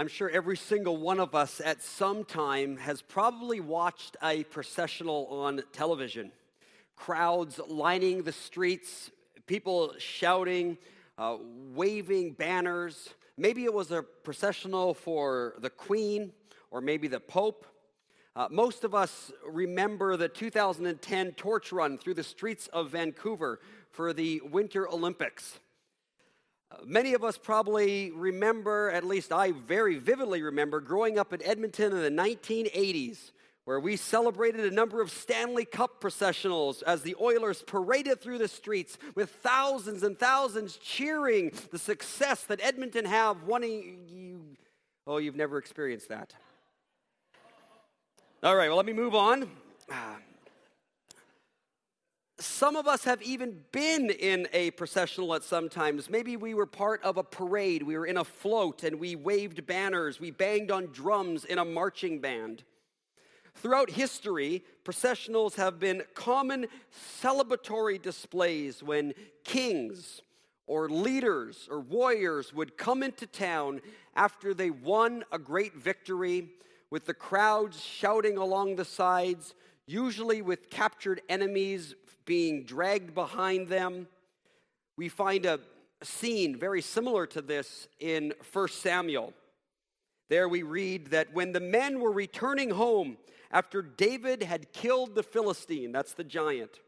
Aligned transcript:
I'm 0.00 0.08
sure 0.08 0.30
every 0.30 0.56
single 0.56 0.96
one 0.96 1.20
of 1.20 1.34
us 1.34 1.60
at 1.62 1.82
some 1.82 2.24
time 2.24 2.78
has 2.78 3.02
probably 3.02 3.60
watched 3.60 4.16
a 4.22 4.44
processional 4.44 5.26
on 5.26 5.60
television. 5.74 6.32
Crowds 6.96 7.60
lining 7.68 8.22
the 8.22 8.32
streets, 8.32 9.10
people 9.46 9.92
shouting, 9.98 10.78
uh, 11.18 11.36
waving 11.74 12.32
banners. 12.32 13.10
Maybe 13.36 13.64
it 13.64 13.74
was 13.74 13.90
a 13.90 14.02
processional 14.02 14.94
for 14.94 15.56
the 15.58 15.68
Queen 15.68 16.32
or 16.70 16.80
maybe 16.80 17.06
the 17.06 17.20
Pope. 17.20 17.66
Uh, 18.34 18.48
most 18.50 18.84
of 18.84 18.94
us 18.94 19.30
remember 19.46 20.16
the 20.16 20.30
2010 20.30 21.32
torch 21.32 21.72
run 21.72 21.98
through 21.98 22.14
the 22.14 22.24
streets 22.24 22.68
of 22.68 22.88
Vancouver 22.88 23.60
for 23.90 24.14
the 24.14 24.40
Winter 24.50 24.88
Olympics. 24.88 25.60
Many 26.84 27.14
of 27.14 27.24
us 27.24 27.36
probably 27.36 28.10
remember, 28.12 28.90
at 28.90 29.04
least 29.04 29.32
I 29.32 29.52
very 29.52 29.96
vividly 29.96 30.42
remember, 30.42 30.80
growing 30.80 31.18
up 31.18 31.32
in 31.32 31.42
Edmonton 31.42 31.92
in 31.92 32.00
the 32.00 32.22
1980s, 32.22 33.32
where 33.64 33.80
we 33.80 33.96
celebrated 33.96 34.60
a 34.64 34.74
number 34.74 35.00
of 35.00 35.10
Stanley 35.10 35.64
Cup 35.64 36.00
processionals 36.00 36.82
as 36.84 37.02
the 37.02 37.16
Oilers 37.20 37.62
paraded 37.62 38.20
through 38.20 38.38
the 38.38 38.48
streets 38.48 38.98
with 39.14 39.30
thousands 39.30 40.02
and 40.02 40.18
thousands 40.18 40.76
cheering 40.76 41.52
the 41.70 41.78
success 41.78 42.44
that 42.44 42.60
Edmonton 42.62 43.04
have. 43.04 43.36
You, 43.48 44.40
oh, 45.06 45.18
you've 45.18 45.36
never 45.36 45.58
experienced 45.58 46.08
that. 46.08 46.34
All 48.42 48.56
right, 48.56 48.68
well, 48.68 48.76
let 48.76 48.86
me 48.86 48.92
move 48.92 49.14
on. 49.14 49.50
Ah. 49.90 50.16
Some 52.40 52.74
of 52.74 52.86
us 52.88 53.04
have 53.04 53.20
even 53.20 53.60
been 53.70 54.08
in 54.08 54.48
a 54.54 54.70
processional 54.70 55.34
at 55.34 55.44
some 55.44 55.68
times. 55.68 56.08
Maybe 56.08 56.38
we 56.38 56.54
were 56.54 56.64
part 56.64 57.02
of 57.02 57.18
a 57.18 57.22
parade, 57.22 57.82
we 57.82 57.98
were 57.98 58.06
in 58.06 58.16
a 58.16 58.24
float, 58.24 58.82
and 58.82 58.98
we 58.98 59.14
waved 59.14 59.66
banners, 59.66 60.18
we 60.18 60.30
banged 60.30 60.70
on 60.70 60.86
drums 60.86 61.44
in 61.44 61.58
a 61.58 61.66
marching 61.66 62.18
band. 62.18 62.64
Throughout 63.56 63.90
history, 63.90 64.64
processionals 64.86 65.56
have 65.56 65.78
been 65.78 66.02
common 66.14 66.66
celebratory 67.20 68.00
displays 68.00 68.82
when 68.82 69.12
kings 69.44 70.22
or 70.66 70.88
leaders 70.88 71.68
or 71.70 71.80
warriors 71.80 72.54
would 72.54 72.78
come 72.78 73.02
into 73.02 73.26
town 73.26 73.82
after 74.16 74.54
they 74.54 74.70
won 74.70 75.24
a 75.30 75.38
great 75.38 75.74
victory, 75.74 76.48
with 76.88 77.04
the 77.04 77.12
crowds 77.12 77.84
shouting 77.84 78.38
along 78.38 78.76
the 78.76 78.84
sides, 78.84 79.54
usually 79.90 80.40
with 80.40 80.70
captured 80.70 81.20
enemies 81.28 81.94
being 82.24 82.64
dragged 82.64 83.12
behind 83.14 83.68
them. 83.68 84.06
We 84.96 85.08
find 85.08 85.44
a 85.44 85.60
scene 86.02 86.56
very 86.56 86.80
similar 86.80 87.26
to 87.26 87.42
this 87.42 87.88
in 87.98 88.32
1 88.52 88.68
Samuel. 88.68 89.34
There 90.28 90.48
we 90.48 90.62
read 90.62 91.08
that 91.08 91.34
when 91.34 91.52
the 91.52 91.60
men 91.60 91.98
were 91.98 92.12
returning 92.12 92.70
home 92.70 93.16
after 93.50 93.82
David 93.82 94.44
had 94.44 94.72
killed 94.72 95.16
the 95.16 95.24
Philistine, 95.24 95.90
that's 95.90 96.14
the 96.14 96.24
giant, 96.24 96.78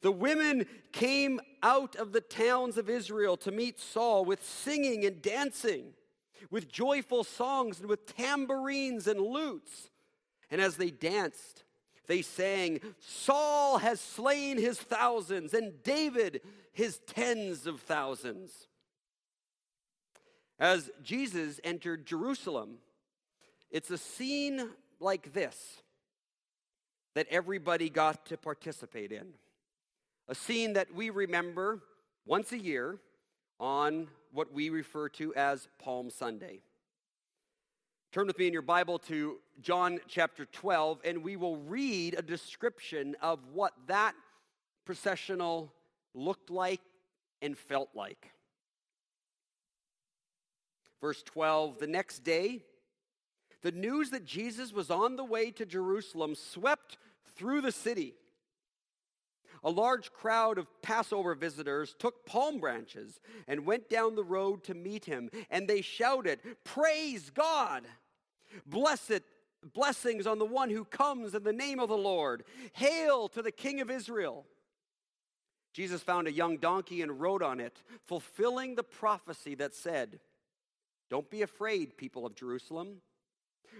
the 0.00 0.10
women 0.10 0.66
came 0.92 1.38
out 1.62 1.96
of 1.96 2.12
the 2.12 2.20
towns 2.22 2.78
of 2.78 2.88
Israel 2.88 3.36
to 3.38 3.52
meet 3.52 3.78
Saul 3.78 4.24
with 4.24 4.44
singing 4.44 5.04
and 5.04 5.20
dancing, 5.20 5.92
with 6.50 6.72
joyful 6.72 7.24
songs 7.24 7.78
and 7.80 7.88
with 7.88 8.06
tambourines 8.16 9.06
and 9.06 9.20
lutes. 9.20 9.90
And 10.50 10.60
as 10.60 10.76
they 10.76 10.90
danced, 10.90 11.64
they 12.06 12.22
sang, 12.22 12.80
Saul 13.00 13.78
has 13.78 14.00
slain 14.00 14.58
his 14.58 14.78
thousands, 14.78 15.54
and 15.54 15.82
David 15.82 16.40
his 16.72 16.98
tens 17.06 17.66
of 17.66 17.80
thousands. 17.80 18.68
As 20.58 20.90
Jesus 21.02 21.60
entered 21.64 22.06
Jerusalem, 22.06 22.78
it's 23.70 23.90
a 23.90 23.98
scene 23.98 24.70
like 25.00 25.32
this 25.32 25.82
that 27.14 27.26
everybody 27.30 27.88
got 27.88 28.26
to 28.26 28.36
participate 28.36 29.10
in. 29.10 29.28
A 30.28 30.34
scene 30.34 30.74
that 30.74 30.94
we 30.94 31.10
remember 31.10 31.82
once 32.26 32.52
a 32.52 32.58
year 32.58 32.98
on 33.58 34.08
what 34.32 34.52
we 34.52 34.68
refer 34.68 35.08
to 35.08 35.34
as 35.34 35.68
Palm 35.78 36.10
Sunday. 36.10 36.60
Turn 38.16 38.28
with 38.28 38.38
me 38.38 38.46
in 38.46 38.54
your 38.54 38.62
Bible 38.62 38.98
to 39.00 39.36
John 39.60 40.00
chapter 40.08 40.46
12, 40.46 41.00
and 41.04 41.22
we 41.22 41.36
will 41.36 41.58
read 41.58 42.14
a 42.14 42.22
description 42.22 43.14
of 43.20 43.40
what 43.52 43.74
that 43.88 44.14
processional 44.86 45.70
looked 46.14 46.48
like 46.48 46.80
and 47.42 47.58
felt 47.58 47.90
like. 47.92 48.32
Verse 51.02 51.22
12 51.24 51.78
The 51.78 51.86
next 51.86 52.20
day, 52.20 52.62
the 53.60 53.72
news 53.72 54.08
that 54.08 54.24
Jesus 54.24 54.72
was 54.72 54.90
on 54.90 55.16
the 55.16 55.22
way 55.22 55.50
to 55.50 55.66
Jerusalem 55.66 56.34
swept 56.34 56.96
through 57.36 57.60
the 57.60 57.70
city. 57.70 58.14
A 59.62 59.68
large 59.68 60.10
crowd 60.10 60.56
of 60.56 60.68
Passover 60.80 61.34
visitors 61.34 61.94
took 61.98 62.24
palm 62.24 62.60
branches 62.60 63.20
and 63.46 63.66
went 63.66 63.90
down 63.90 64.14
the 64.14 64.24
road 64.24 64.64
to 64.64 64.74
meet 64.74 65.04
him, 65.04 65.28
and 65.50 65.68
they 65.68 65.82
shouted, 65.82 66.40
Praise 66.64 67.28
God! 67.28 67.84
Blessed 68.64 69.22
blessings 69.74 70.26
on 70.26 70.38
the 70.38 70.44
one 70.44 70.70
who 70.70 70.84
comes 70.84 71.34
in 71.34 71.42
the 71.42 71.52
name 71.52 71.80
of 71.80 71.88
the 71.88 71.96
Lord. 71.96 72.44
Hail 72.74 73.28
to 73.28 73.42
the 73.42 73.52
King 73.52 73.80
of 73.80 73.90
Israel. 73.90 74.46
Jesus 75.72 76.02
found 76.02 76.26
a 76.26 76.32
young 76.32 76.56
donkey 76.56 77.02
and 77.02 77.20
rode 77.20 77.42
on 77.42 77.60
it, 77.60 77.82
fulfilling 78.06 78.74
the 78.74 78.82
prophecy 78.82 79.54
that 79.56 79.74
said, 79.74 80.20
Don't 81.10 81.30
be 81.30 81.42
afraid, 81.42 81.96
people 81.96 82.24
of 82.24 82.34
Jerusalem. 82.34 83.02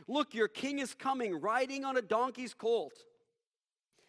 Look, 0.06 0.34
your 0.34 0.48
king 0.48 0.78
is 0.78 0.92
coming 0.92 1.40
riding 1.40 1.84
on 1.84 1.96
a 1.96 2.02
donkey's 2.02 2.52
colt. 2.52 2.92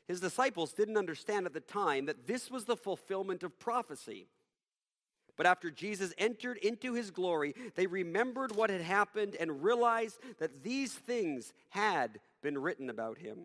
His 0.07 0.19
disciples 0.19 0.73
didn't 0.73 0.97
understand 0.97 1.45
at 1.45 1.53
the 1.53 1.59
time 1.59 2.06
that 2.06 2.27
this 2.27 2.51
was 2.51 2.66
the 2.66 2.75
fulfillment 2.75 3.44
of 3.44 3.57
prophecy. 3.59 4.27
But 5.37 5.45
after 5.45 5.69
Jesus 5.69 6.13
entered 6.17 6.57
into 6.57 6.93
his 6.93 7.11
glory, 7.11 7.53
they 7.75 7.85
remembered 7.85 8.55
what 8.55 8.71
had 8.71 8.81
happened 8.81 9.35
and 9.39 9.63
realized 9.63 10.19
that 10.39 10.63
these 10.63 10.93
things 10.93 11.53
had 11.69 12.19
been 12.41 12.57
written 12.57 12.89
about 12.89 13.19
him. 13.19 13.37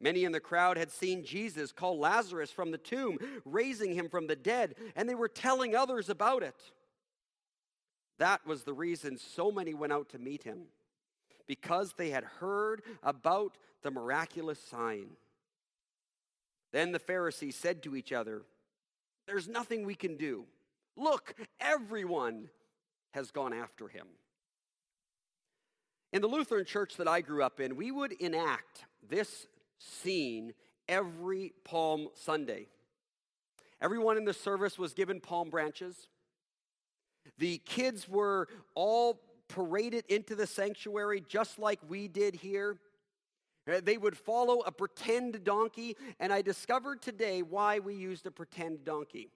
Many 0.00 0.24
in 0.24 0.32
the 0.32 0.40
crowd 0.40 0.76
had 0.76 0.90
seen 0.90 1.24
Jesus 1.24 1.72
call 1.72 1.98
Lazarus 1.98 2.50
from 2.50 2.70
the 2.70 2.78
tomb, 2.78 3.18
raising 3.46 3.94
him 3.94 4.10
from 4.10 4.26
the 4.26 4.36
dead, 4.36 4.74
and 4.94 5.08
they 5.08 5.14
were 5.14 5.28
telling 5.28 5.74
others 5.74 6.10
about 6.10 6.42
it. 6.42 6.60
That 8.18 8.46
was 8.46 8.64
the 8.64 8.74
reason 8.74 9.16
so 9.16 9.50
many 9.50 9.72
went 9.72 9.94
out 9.94 10.10
to 10.10 10.18
meet 10.18 10.42
him, 10.42 10.64
because 11.46 11.94
they 11.94 12.10
had 12.10 12.24
heard 12.24 12.82
about 13.02 13.56
the 13.82 13.90
miraculous 13.90 14.58
sign. 14.60 15.06
Then 16.70 16.92
the 16.92 16.98
Pharisees 16.98 17.56
said 17.56 17.82
to 17.84 17.96
each 17.96 18.12
other, 18.12 18.42
there's 19.26 19.48
nothing 19.48 19.84
we 19.84 19.94
can 19.94 20.16
do. 20.16 20.44
Look, 20.96 21.34
everyone 21.60 22.48
has 23.12 23.30
gone 23.30 23.52
after 23.52 23.88
him. 23.88 24.06
In 26.12 26.22
the 26.22 26.28
Lutheran 26.28 26.64
church 26.64 26.96
that 26.96 27.08
I 27.08 27.20
grew 27.20 27.42
up 27.42 27.58
in, 27.58 27.76
we 27.76 27.90
would 27.90 28.12
enact 28.12 28.84
this 29.08 29.46
scene 29.78 30.54
every 30.88 31.52
Palm 31.64 32.08
Sunday. 32.14 32.68
Everyone 33.80 34.16
in 34.16 34.24
the 34.24 34.32
service 34.32 34.78
was 34.78 34.94
given 34.94 35.20
palm 35.20 35.50
branches. 35.50 36.08
The 37.38 37.58
kids 37.58 38.08
were 38.08 38.48
all 38.74 39.20
paraded 39.48 40.04
into 40.08 40.34
the 40.34 40.46
sanctuary 40.46 41.22
just 41.28 41.58
like 41.58 41.80
we 41.88 42.08
did 42.08 42.34
here. 42.34 42.78
Uh, 43.66 43.80
they 43.82 43.96
would 43.96 44.16
follow 44.16 44.60
a 44.60 44.72
pretend 44.72 45.42
donkey, 45.44 45.96
and 46.20 46.32
I 46.32 46.42
discovered 46.42 47.00
today 47.00 47.42
why 47.42 47.78
we 47.78 47.94
used 47.94 48.26
a 48.26 48.30
pretend 48.30 48.84
donkey. 48.84 49.30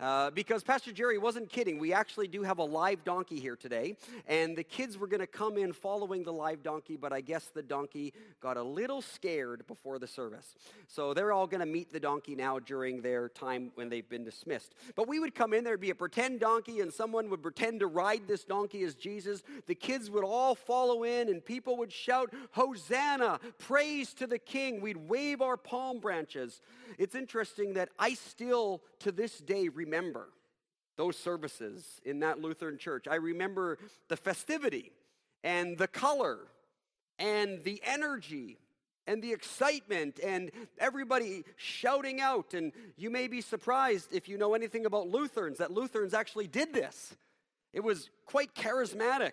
Uh, 0.00 0.30
because 0.30 0.62
Pastor 0.62 0.92
Jerry 0.92 1.18
wasn't 1.18 1.50
kidding. 1.50 1.76
We 1.76 1.92
actually 1.92 2.28
do 2.28 2.44
have 2.44 2.58
a 2.58 2.64
live 2.64 3.02
donkey 3.02 3.40
here 3.40 3.56
today, 3.56 3.96
and 4.28 4.56
the 4.56 4.62
kids 4.62 4.96
were 4.96 5.08
going 5.08 5.18
to 5.18 5.26
come 5.26 5.58
in 5.58 5.72
following 5.72 6.22
the 6.22 6.32
live 6.32 6.62
donkey, 6.62 6.96
but 6.96 7.12
I 7.12 7.20
guess 7.20 7.46
the 7.52 7.64
donkey 7.64 8.14
got 8.40 8.56
a 8.56 8.62
little 8.62 9.02
scared 9.02 9.66
before 9.66 9.98
the 9.98 10.06
service. 10.06 10.54
So 10.86 11.14
they're 11.14 11.32
all 11.32 11.48
going 11.48 11.60
to 11.60 11.66
meet 11.66 11.92
the 11.92 11.98
donkey 11.98 12.36
now 12.36 12.60
during 12.60 13.02
their 13.02 13.28
time 13.28 13.72
when 13.74 13.88
they've 13.88 14.08
been 14.08 14.22
dismissed. 14.22 14.76
But 14.94 15.08
we 15.08 15.18
would 15.18 15.34
come 15.34 15.52
in, 15.52 15.64
there'd 15.64 15.80
be 15.80 15.90
a 15.90 15.96
pretend 15.96 16.38
donkey, 16.38 16.78
and 16.78 16.92
someone 16.92 17.28
would 17.30 17.42
pretend 17.42 17.80
to 17.80 17.88
ride 17.88 18.28
this 18.28 18.44
donkey 18.44 18.84
as 18.84 18.94
Jesus. 18.94 19.42
The 19.66 19.74
kids 19.74 20.12
would 20.12 20.24
all 20.24 20.54
follow 20.54 21.02
in, 21.02 21.28
and 21.28 21.44
people 21.44 21.76
would 21.78 21.90
shout, 21.90 22.32
Hosanna, 22.52 23.40
praise 23.58 24.14
to 24.14 24.28
the 24.28 24.38
King. 24.38 24.80
We'd 24.80 25.08
wave 25.08 25.42
our 25.42 25.56
palm 25.56 25.98
branches. 25.98 26.60
It's 26.98 27.16
interesting 27.16 27.72
that 27.72 27.88
I 27.98 28.14
still, 28.14 28.80
to 29.00 29.10
this 29.10 29.38
day, 29.38 29.66
remember 29.66 29.87
remember 29.88 30.28
those 30.96 31.16
services 31.16 32.00
in 32.04 32.20
that 32.20 32.40
Lutheran 32.40 32.76
church. 32.76 33.06
I 33.08 33.14
remember 33.14 33.78
the 34.08 34.16
festivity 34.16 34.92
and 35.42 35.78
the 35.78 35.88
color 35.88 36.38
and 37.18 37.62
the 37.64 37.80
energy 37.84 38.58
and 39.06 39.22
the 39.22 39.32
excitement 39.32 40.20
and 40.22 40.50
everybody 40.78 41.44
shouting 41.56 42.20
out. 42.20 42.52
And 42.52 42.72
you 42.96 43.10
may 43.10 43.28
be 43.28 43.40
surprised 43.40 44.12
if 44.12 44.28
you 44.28 44.36
know 44.36 44.54
anything 44.54 44.84
about 44.84 45.08
Lutherans 45.08 45.58
that 45.58 45.70
Lutherans 45.70 46.12
actually 46.12 46.48
did 46.48 46.74
this. 46.74 47.16
It 47.72 47.82
was 47.82 48.10
quite 48.26 48.54
charismatic. 48.54 49.32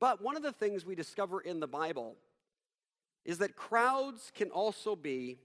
But 0.00 0.22
one 0.22 0.36
of 0.36 0.42
the 0.42 0.52
things 0.52 0.86
we 0.86 0.94
discover 0.94 1.40
in 1.40 1.60
the 1.60 1.68
Bible 1.68 2.16
is 3.24 3.38
that 3.38 3.54
crowds 3.54 4.32
can 4.34 4.50
also 4.50 4.96
be 4.96 5.38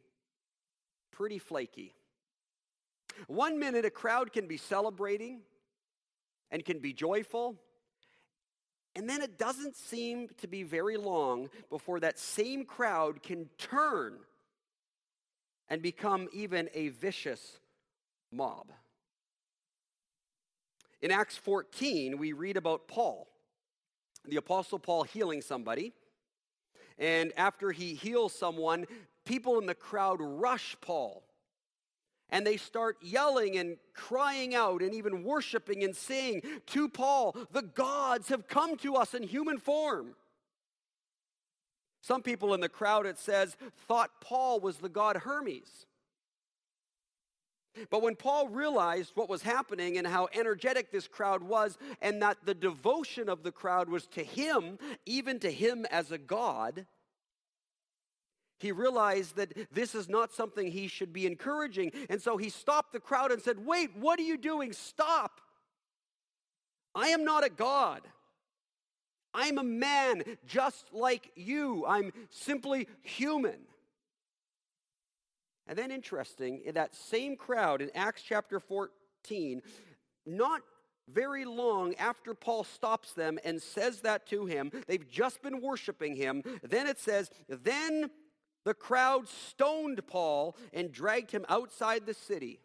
pretty 1.11 1.39
flaky. 1.39 1.93
One 3.27 3.59
minute, 3.59 3.85
a 3.85 3.89
crowd 3.89 4.31
can 4.31 4.47
be 4.47 4.57
celebrating 4.57 5.41
and 6.51 6.63
can 6.63 6.79
be 6.79 6.93
joyful. 6.93 7.55
And 8.95 9.09
then 9.09 9.21
it 9.21 9.37
doesn't 9.37 9.75
seem 9.75 10.29
to 10.37 10.47
be 10.47 10.63
very 10.63 10.97
long 10.97 11.49
before 11.69 11.99
that 11.99 12.17
same 12.17 12.65
crowd 12.65 13.21
can 13.21 13.49
turn 13.57 14.19
and 15.69 15.81
become 15.81 16.27
even 16.33 16.69
a 16.73 16.89
vicious 16.89 17.59
mob. 18.31 18.71
In 21.01 21.11
Acts 21.11 21.37
14, 21.37 22.17
we 22.17 22.33
read 22.33 22.57
about 22.57 22.87
Paul, 22.87 23.27
the 24.25 24.37
Apostle 24.37 24.79
Paul 24.79 25.03
healing 25.03 25.41
somebody. 25.41 25.93
And 26.97 27.31
after 27.37 27.71
he 27.71 27.93
heals 27.93 28.33
someone, 28.33 28.85
people 29.25 29.59
in 29.59 29.67
the 29.67 29.75
crowd 29.75 30.17
rush 30.19 30.75
Paul. 30.81 31.23
And 32.29 32.45
they 32.45 32.57
start 32.57 32.97
yelling 33.01 33.57
and 33.57 33.77
crying 33.93 34.53
out 34.53 34.81
and 34.81 34.93
even 34.93 35.23
worshiping 35.23 35.83
and 35.83 35.95
saying 35.95 36.41
to 36.67 36.89
Paul, 36.89 37.35
The 37.51 37.61
gods 37.61 38.29
have 38.29 38.47
come 38.47 38.75
to 38.77 38.95
us 38.95 39.13
in 39.13 39.23
human 39.23 39.57
form. 39.57 40.15
Some 42.01 42.21
people 42.21 42.53
in 42.53 42.61
the 42.61 42.69
crowd, 42.69 43.05
it 43.05 43.17
says, 43.17 43.57
thought 43.87 44.21
Paul 44.21 44.61
was 44.61 44.77
the 44.77 44.87
god 44.87 45.17
Hermes. 45.17 45.85
But 47.89 48.01
when 48.01 48.15
Paul 48.15 48.47
realized 48.47 49.11
what 49.15 49.29
was 49.29 49.41
happening 49.41 49.97
and 49.97 50.07
how 50.07 50.29
energetic 50.33 50.91
this 50.91 51.07
crowd 51.07 51.43
was, 51.43 51.77
and 52.01 52.21
that 52.21 52.37
the 52.45 52.55
devotion 52.55 53.29
of 53.29 53.43
the 53.43 53.51
crowd 53.51 53.89
was 53.89 54.07
to 54.07 54.23
him, 54.23 54.79
even 55.05 55.39
to 55.39 55.51
him 55.51 55.85
as 55.91 56.11
a 56.11 56.17
god, 56.17 56.85
he 58.59 58.71
realized 58.71 59.35
that 59.35 59.53
this 59.71 59.93
is 59.93 60.09
not 60.09 60.33
something 60.33 60.71
he 60.71 60.87
should 60.87 61.13
be 61.13 61.25
encouraging. 61.25 61.91
And 62.09 62.21
so 62.21 62.37
he 62.37 62.49
stopped 62.49 62.93
the 62.93 62.99
crowd 62.99 63.31
and 63.31 63.41
said, 63.41 63.65
Wait, 63.65 63.95
what 63.95 64.19
are 64.19 64.23
you 64.23 64.37
doing? 64.37 64.73
Stop. 64.73 65.41
I 66.95 67.09
am 67.09 67.23
not 67.23 67.45
a 67.45 67.49
god. 67.49 68.01
I'm 69.33 69.59
a 69.59 69.63
man 69.63 70.23
just 70.47 70.91
like 70.91 71.31
you. 71.35 71.85
I'm 71.87 72.11
simply 72.31 72.87
human. 73.03 73.59
And 75.67 75.77
then, 75.77 75.91
interesting, 75.91 76.61
in 76.65 76.75
that 76.75 76.95
same 76.95 77.35
crowd 77.35 77.81
in 77.81 77.91
Acts 77.93 78.23
chapter 78.23 78.59
14, 78.59 79.61
not 80.25 80.61
very 81.09 81.45
long 81.45 81.93
after 81.95 82.33
Paul 82.33 82.63
stops 82.63 83.13
them 83.13 83.37
and 83.43 83.61
says 83.61 84.01
that 84.01 84.25
to 84.27 84.45
him, 84.45 84.71
they've 84.87 85.07
just 85.07 85.41
been 85.41 85.61
worshiping 85.61 86.15
him. 86.15 86.41
Then 86.63 86.87
it 86.87 86.99
says, 86.99 87.29
Then 87.47 88.09
the 88.67 88.73
crowd 88.73 89.29
stoned 89.29 90.05
Paul 90.07 90.57
and 90.73 90.91
dragged 90.91 91.31
him 91.31 91.45
outside 91.47 92.05
the 92.05 92.13
city 92.13 92.59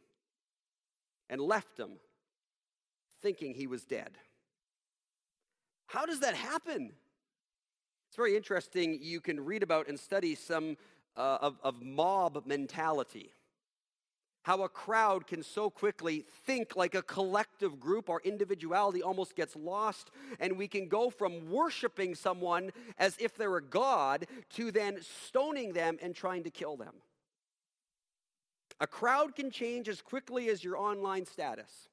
and 1.30 1.40
left 1.40 1.78
him, 1.78 1.92
thinking 3.20 3.54
he 3.54 3.68
was 3.68 3.84
dead. 3.84 4.18
How 5.86 6.04
does 6.04 6.18
that 6.18 6.34
happen? 6.34 6.90
It's 8.08 8.16
very 8.16 8.36
interesting. 8.36 8.98
You 9.00 9.20
can 9.20 9.44
read 9.44 9.62
about 9.62 9.86
and 9.86 9.96
study 9.96 10.34
some 10.34 10.76
uh, 11.16 11.38
of, 11.40 11.60
of 11.62 11.80
mob 11.80 12.46
mentality. 12.46 13.30
How 14.42 14.62
a 14.62 14.68
crowd 14.68 15.28
can 15.28 15.42
so 15.42 15.70
quickly 15.70 16.24
think 16.46 16.74
like 16.74 16.96
a 16.96 17.02
collective 17.02 17.78
group, 17.78 18.10
our 18.10 18.20
individuality 18.24 19.00
almost 19.00 19.36
gets 19.36 19.54
lost, 19.54 20.10
and 20.40 20.58
we 20.58 20.66
can 20.66 20.88
go 20.88 21.10
from 21.10 21.48
worshiping 21.48 22.16
someone 22.16 22.72
as 22.98 23.16
if 23.20 23.36
they're 23.36 23.56
a 23.56 23.62
god 23.62 24.26
to 24.54 24.72
then 24.72 24.98
stoning 25.26 25.72
them 25.72 25.96
and 26.02 26.14
trying 26.14 26.42
to 26.42 26.50
kill 26.50 26.76
them. 26.76 26.94
A 28.80 28.86
crowd 28.86 29.36
can 29.36 29.52
change 29.52 29.88
as 29.88 30.02
quickly 30.02 30.48
as 30.48 30.64
your 30.64 30.76
online 30.76 31.24
status. 31.24 31.88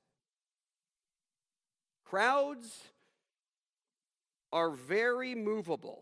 Crowds 2.04 2.86
are 4.52 4.72
very 4.72 5.36
movable. 5.36 6.02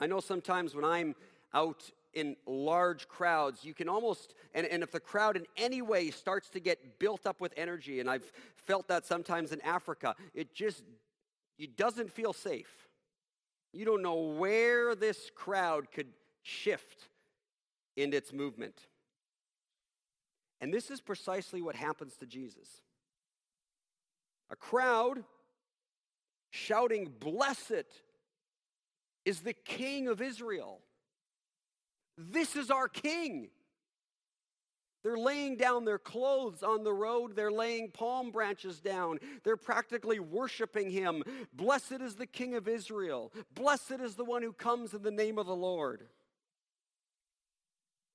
I 0.00 0.08
know 0.08 0.18
sometimes 0.18 0.74
when 0.74 0.84
I'm 0.84 1.14
out 1.54 1.92
in 2.16 2.34
large 2.46 3.06
crowds, 3.08 3.62
you 3.62 3.74
can 3.74 3.90
almost, 3.90 4.32
and, 4.54 4.66
and 4.66 4.82
if 4.82 4.90
the 4.90 4.98
crowd 4.98 5.36
in 5.36 5.44
any 5.58 5.82
way 5.82 6.10
starts 6.10 6.48
to 6.48 6.60
get 6.60 6.98
built 6.98 7.26
up 7.26 7.42
with 7.42 7.52
energy, 7.58 8.00
and 8.00 8.08
I've 8.08 8.32
felt 8.56 8.88
that 8.88 9.04
sometimes 9.04 9.52
in 9.52 9.60
Africa, 9.60 10.16
it 10.34 10.54
just 10.54 10.82
it 11.58 11.76
doesn't 11.76 12.10
feel 12.10 12.32
safe. 12.32 12.88
You 13.72 13.84
don't 13.84 14.02
know 14.02 14.14
where 14.14 14.94
this 14.94 15.30
crowd 15.34 15.92
could 15.92 16.08
shift 16.42 17.08
in 17.96 18.14
its 18.14 18.32
movement. 18.32 18.80
And 20.62 20.72
this 20.72 20.90
is 20.90 21.02
precisely 21.02 21.60
what 21.60 21.76
happens 21.76 22.16
to 22.16 22.26
Jesus. 22.26 22.80
A 24.50 24.56
crowd 24.56 25.22
shouting, 26.50 27.12
Blessed 27.20 27.84
is 29.26 29.40
the 29.40 29.52
King 29.52 30.08
of 30.08 30.22
Israel. 30.22 30.80
This 32.16 32.56
is 32.56 32.70
our 32.70 32.88
king. 32.88 33.48
They're 35.02 35.16
laying 35.16 35.56
down 35.56 35.84
their 35.84 36.00
clothes 36.00 36.64
on 36.64 36.82
the 36.82 36.92
road. 36.92 37.36
They're 37.36 37.52
laying 37.52 37.92
palm 37.92 38.32
branches 38.32 38.80
down. 38.80 39.20
They're 39.44 39.56
practically 39.56 40.18
worshiping 40.18 40.90
him. 40.90 41.22
Blessed 41.52 42.00
is 42.00 42.16
the 42.16 42.26
King 42.26 42.54
of 42.54 42.66
Israel. 42.66 43.32
Blessed 43.54 44.00
is 44.00 44.16
the 44.16 44.24
one 44.24 44.42
who 44.42 44.52
comes 44.52 44.94
in 44.94 45.02
the 45.02 45.12
name 45.12 45.38
of 45.38 45.46
the 45.46 45.54
Lord. 45.54 46.08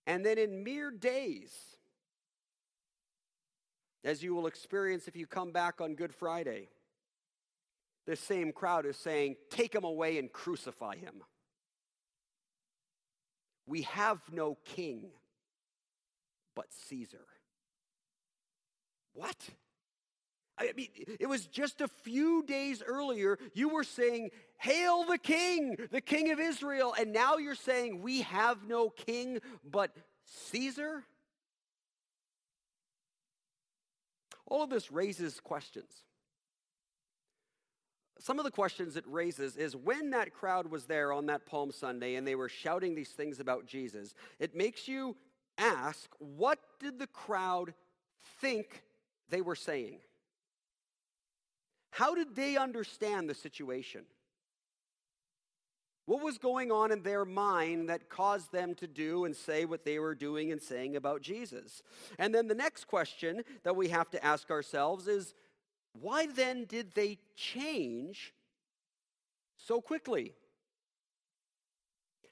And 0.06 0.26
then 0.26 0.38
in 0.38 0.66
mere 0.66 0.92
days, 0.92 1.54
as 4.04 4.22
you 4.22 4.36
will 4.36 4.48
experience 4.48 5.08
if 5.08 5.16
you 5.16 5.28
come 5.28 5.52
back 5.52 5.80
on 5.80 5.96
Good 5.96 6.14
Friday, 6.14 6.68
this 8.06 8.20
same 8.20 8.52
crowd 8.52 8.86
is 8.86 8.98
saying, 8.98 9.38
Take 9.50 9.74
him 9.74 9.86
away 9.86 10.18
and 10.18 10.30
crucify 10.30 10.98
him. 10.98 11.24
We 13.72 13.84
have 13.84 14.20
no 14.34 14.58
king 14.66 15.12
but 16.58 16.66
Caesar. 16.90 17.26
What? 19.14 19.38
I 20.60 20.74
mean, 20.76 20.90
it 21.22 21.30
was 21.30 21.48
just 21.48 21.80
a 21.80 21.88
few 21.88 22.44
days 22.44 22.84
earlier 22.86 23.40
you 23.54 23.70
were 23.70 23.86
saying, 23.86 24.32
Hail 24.58 25.06
the 25.06 25.18
king, 25.18 25.78
the 25.90 26.02
king 26.02 26.32
of 26.32 26.40
Israel. 26.42 26.94
And 27.00 27.14
now 27.14 27.38
you're 27.38 27.56
saying, 27.56 28.02
We 28.02 28.24
have 28.24 28.68
no 28.68 28.90
king 28.90 29.40
but 29.64 29.96
Caesar? 30.26 31.06
All 34.48 34.64
of 34.64 34.70
this 34.70 34.92
raises 34.92 35.40
questions 35.40 35.94
some 38.22 38.38
of 38.38 38.46
the 38.46 38.52
questions 38.52 38.96
it 38.96 39.04
raises 39.08 39.58
is 39.58 39.76
when 39.76 40.12
that 40.12 40.34
crowd 40.34 40.68
was 40.68 40.86
there 40.86 41.12
on 41.12 41.26
that 41.26 41.46
Palm 41.46 41.72
Sunday 41.72 42.16
and 42.16 42.28
they 42.28 42.36
were 42.36 42.50
shouting 42.50 42.94
these 42.94 43.10
things 43.10 43.40
about 43.40 43.66
Jesus, 43.66 44.14
it 44.40 44.56
makes 44.56 44.88
you 44.88 45.16
ask, 45.58 46.10
what 46.20 46.60
did 46.80 47.00
the 47.00 47.08
crowd 47.08 47.74
think 48.40 48.84
they 49.30 49.42
were 49.42 49.56
saying? 49.56 49.98
How 51.90 52.14
did 52.14 52.36
they 52.36 52.58
understand 52.58 53.30
the 53.30 53.34
situation? 53.34 54.02
What 56.06 56.24
was 56.24 56.38
going 56.38 56.72
on 56.72 56.92
in 56.92 57.04
their 57.04 57.26
mind 57.26 57.90
that 57.90 58.10
caused 58.10 58.52
them 58.52 58.76
to 58.76 58.88
do 58.88 59.26
and 59.26 59.36
say 59.36 59.66
what 59.66 59.86
they 59.86 59.98
were 59.98 60.16
doing 60.16 60.52
and 60.52 60.62
saying 60.62 60.96
about 60.96 61.22
Jesus? 61.22 61.82
And 62.20 62.36
then 62.36 62.48
the 62.48 62.56
next 62.56 62.86
question 62.86 63.44
that 63.64 63.76
we 63.76 63.90
have 63.90 64.10
to 64.12 64.24
ask 64.24 64.52
ourselves 64.52 65.08
is 65.08 65.34
why 65.94 66.28
then 66.28 66.66
did 66.66 66.94
they 66.94 67.18
change 67.36 68.34
so 69.58 69.82
quickly? 69.82 70.34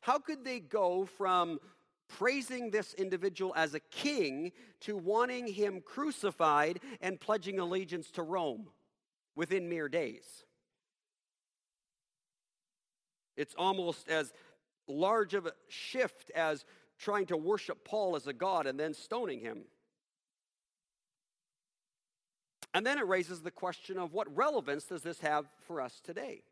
How 0.02 0.20
could 0.20 0.44
they 0.44 0.60
go 0.60 1.06
from 1.06 1.60
praising 2.08 2.72
this 2.72 2.94
individual 2.96 3.54
as 3.56 3.74
a 3.74 3.80
king 3.80 4.52
to 4.82 4.98
wanting 4.98 5.48
him 5.48 5.82
crucified 5.82 6.80
and 7.02 7.20
pledging 7.20 7.60
allegiance 7.60 8.10
to 8.12 8.24
Rome 8.24 8.70
within 9.36 9.70
mere 9.70 9.90
days? 9.90 10.46
It's 13.36 13.56
almost 13.56 14.10
as 14.10 14.34
large 14.88 15.34
of 15.34 15.46
a 15.46 15.54
shift 15.68 16.32
as 16.32 16.66
trying 16.98 17.28
to 17.28 17.38
worship 17.38 17.86
Paul 17.86 18.16
as 18.16 18.28
a 18.28 18.34
god 18.34 18.68
and 18.68 18.80
then 18.80 18.94
stoning 18.94 19.40
him. 19.40 19.62
And 22.74 22.86
then 22.86 22.98
it 22.98 23.08
raises 23.08 23.42
the 23.42 23.52
question 23.52 23.98
of 23.98 24.14
what 24.14 24.34
relevance 24.36 24.86
does 24.86 25.02
this 25.02 25.20
have 25.22 25.46
for 25.68 25.82
us 25.82 26.02
today? 26.04 26.44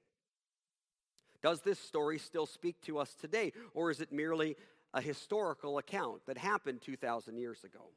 Does 1.44 1.62
this 1.62 1.80
story 1.80 2.18
still 2.18 2.48
speak 2.48 2.82
to 2.82 2.98
us 2.98 3.14
today, 3.14 3.54
or 3.74 3.92
is 3.92 4.02
it 4.02 4.12
merely 4.12 4.56
a 4.94 5.02
historical 5.02 5.78
account 5.78 6.26
that 6.26 6.38
happened 6.38 6.82
2,000 6.82 7.38
years 7.38 7.64
ago? 7.64 7.92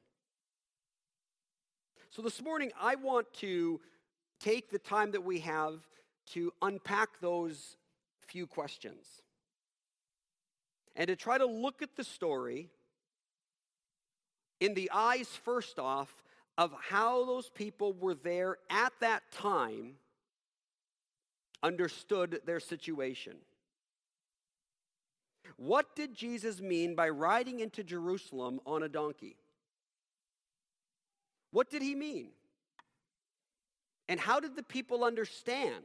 So 2.10 2.20
this 2.20 2.42
morning, 2.42 2.72
I 2.78 2.96
want 2.96 3.32
to 3.34 3.80
take 4.40 4.70
the 4.70 4.78
time 4.78 5.12
that 5.12 5.24
we 5.24 5.40
have 5.40 5.78
to 6.32 6.52
unpack 6.60 7.20
those 7.20 7.76
few 8.26 8.46
questions 8.46 9.06
and 10.94 11.08
to 11.08 11.16
try 11.16 11.38
to 11.38 11.46
look 11.46 11.82
at 11.82 11.96
the 11.96 12.04
story 12.04 12.68
in 14.60 14.74
the 14.74 14.90
eyes, 14.92 15.28
first 15.28 15.78
off, 15.78 16.12
of 16.58 16.72
how 16.88 17.24
those 17.24 17.48
people 17.50 17.92
were 17.92 18.14
there 18.14 18.58
at 18.68 18.92
that 19.00 19.22
time, 19.32 19.94
understood 21.62 22.40
their 22.44 22.60
situation. 22.60 23.36
What 25.56 25.94
did 25.94 26.14
Jesus 26.14 26.60
mean 26.60 26.94
by 26.94 27.08
riding 27.08 27.60
into 27.60 27.84
Jerusalem 27.84 28.60
on 28.66 28.82
a 28.82 28.88
donkey? 28.88 29.36
What 31.50 31.70
did 31.70 31.82
he 31.82 31.94
mean? 31.94 32.28
And 34.08 34.18
how 34.18 34.40
did 34.40 34.56
the 34.56 34.62
people 34.62 35.04
understand 35.04 35.84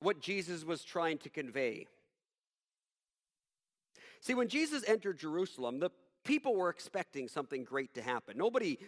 what 0.00 0.20
Jesus 0.20 0.64
was 0.64 0.84
trying 0.84 1.18
to 1.18 1.28
convey? 1.28 1.86
See, 4.20 4.34
when 4.34 4.48
Jesus 4.48 4.84
entered 4.86 5.18
Jerusalem, 5.18 5.78
the 5.78 5.90
people 6.24 6.54
were 6.54 6.68
expecting 6.68 7.28
something 7.28 7.64
great 7.64 7.94
to 7.94 8.02
happen. 8.02 8.36
Nobody 8.36 8.78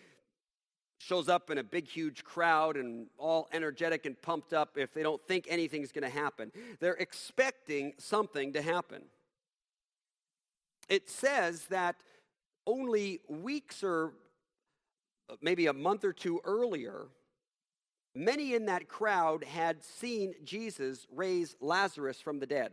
shows 1.00 1.30
up 1.30 1.50
in 1.50 1.56
a 1.56 1.64
big, 1.64 1.88
huge 1.88 2.22
crowd 2.24 2.76
and 2.76 3.06
all 3.16 3.48
energetic 3.52 4.04
and 4.04 4.20
pumped 4.20 4.52
up 4.52 4.76
if 4.76 4.92
they 4.92 5.02
don't 5.02 5.20
think 5.26 5.46
anything's 5.48 5.92
going 5.92 6.04
to 6.04 6.10
happen. 6.10 6.52
They're 6.78 6.92
expecting 6.92 7.94
something 7.96 8.52
to 8.52 8.60
happen. 8.60 9.04
It 10.90 11.08
says 11.08 11.64
that 11.66 11.96
only 12.66 13.20
weeks 13.28 13.82
or 13.82 14.12
uh, 15.30 15.36
maybe 15.40 15.68
a 15.68 15.72
month 15.72 16.04
or 16.04 16.12
two 16.12 16.38
earlier, 16.44 17.06
many 18.14 18.52
in 18.52 18.66
that 18.66 18.86
crowd 18.86 19.42
had 19.44 19.82
seen 19.82 20.34
Jesus 20.44 21.06
raise 21.10 21.56
Lazarus 21.62 22.20
from 22.20 22.40
the 22.40 22.46
dead. 22.46 22.72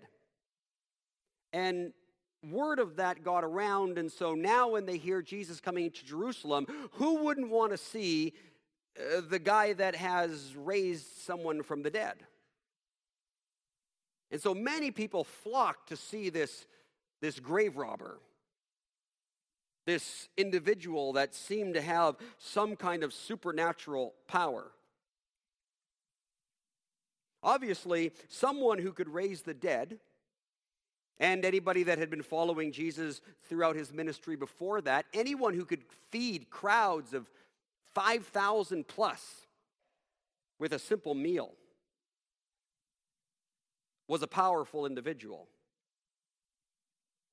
And 1.54 1.94
word 2.44 2.80
of 2.80 2.98
that 2.98 3.24
got 3.24 3.44
around, 3.44 3.98
and 3.98 4.12
so 4.12 4.36
now 4.36 4.70
when 4.70 4.86
they 4.86 4.98
hear 4.98 5.22
Jesus 5.22 5.60
coming 5.60 5.92
to 5.92 6.06
Jerusalem, 6.06 6.68
who 6.94 7.24
wouldn't 7.24 7.50
want 7.50 7.72
to 7.72 7.78
see 7.78 8.34
uh, 9.00 9.22
the 9.28 9.40
guy 9.40 9.74
that 9.74 9.96
has 9.96 10.56
raised 10.56 11.06
someone 11.18 11.64
from 11.64 11.84
the 11.84 11.92
dead? 11.92 12.16
And 14.32 14.42
so 14.42 14.54
many 14.54 14.92
people 14.92 15.24
flock 15.24 15.88
to 15.88 15.96
see 15.96 16.30
this, 16.30 16.66
this 17.22 17.40
grave 17.40 17.78
robber 17.78 18.20
this 19.88 20.28
individual 20.36 21.14
that 21.14 21.34
seemed 21.34 21.74
to 21.74 21.82
have 21.82 22.18
some 22.38 22.76
kind 22.76 23.04
of 23.04 23.14
supernatural 23.14 24.14
power. 24.28 24.70
Obviously, 27.42 28.12
someone 28.28 28.80
who 28.80 28.92
could 28.92 29.08
raise 29.08 29.44
the 29.44 29.54
dead, 29.54 29.98
and 31.20 31.44
anybody 31.44 31.84
that 31.84 31.98
had 31.98 32.10
been 32.10 32.22
following 32.22 32.72
Jesus 32.72 33.22
throughout 33.50 33.76
his 33.76 33.92
ministry 33.92 34.36
before 34.36 34.82
that, 34.82 35.06
anyone 35.14 35.54
who 35.54 35.66
could 35.66 35.84
feed 36.12 36.50
crowds 36.50 37.14
of 37.14 37.30
5,000 37.96 38.88
plus 38.88 39.48
with 40.60 40.74
a 40.74 40.80
simple 40.80 41.16
meal 41.16 41.54
was 44.08 44.22
a 44.22 44.28
powerful 44.28 44.86
individual. 44.86 45.48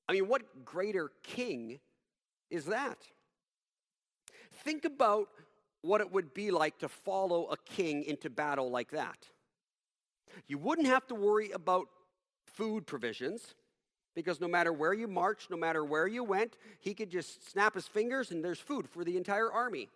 I 0.09 0.13
mean, 0.13 0.27
what 0.27 0.65
greater 0.65 1.11
king 1.23 1.79
is 2.49 2.65
that? 2.65 2.97
Think 4.63 4.85
about 4.85 5.29
what 5.81 6.01
it 6.01 6.11
would 6.11 6.33
be 6.33 6.51
like 6.51 6.79
to 6.79 6.89
follow 6.89 7.45
a 7.45 7.57
king 7.57 8.03
into 8.03 8.29
battle 8.29 8.71
like 8.71 8.91
that. 8.91 9.27
You 10.47 10.57
wouldn't 10.57 10.87
have 10.87 11.05
to 11.07 11.15
worry 11.15 11.51
about 11.51 11.87
food 12.45 12.87
provisions 12.87 13.53
because 14.15 14.41
no 14.41 14.47
matter 14.47 14.73
where 14.73 14.93
you 14.93 15.07
marched, 15.07 15.51
no 15.51 15.57
matter 15.57 15.83
where 15.83 16.07
you 16.07 16.23
went, 16.23 16.57
he 16.79 16.93
could 16.93 17.09
just 17.09 17.51
snap 17.51 17.75
his 17.75 17.87
fingers 17.87 18.31
and 18.31 18.43
there's 18.43 18.59
food 18.59 18.87
for 18.89 19.03
the 19.03 19.17
entire 19.17 19.51
army 19.51 19.89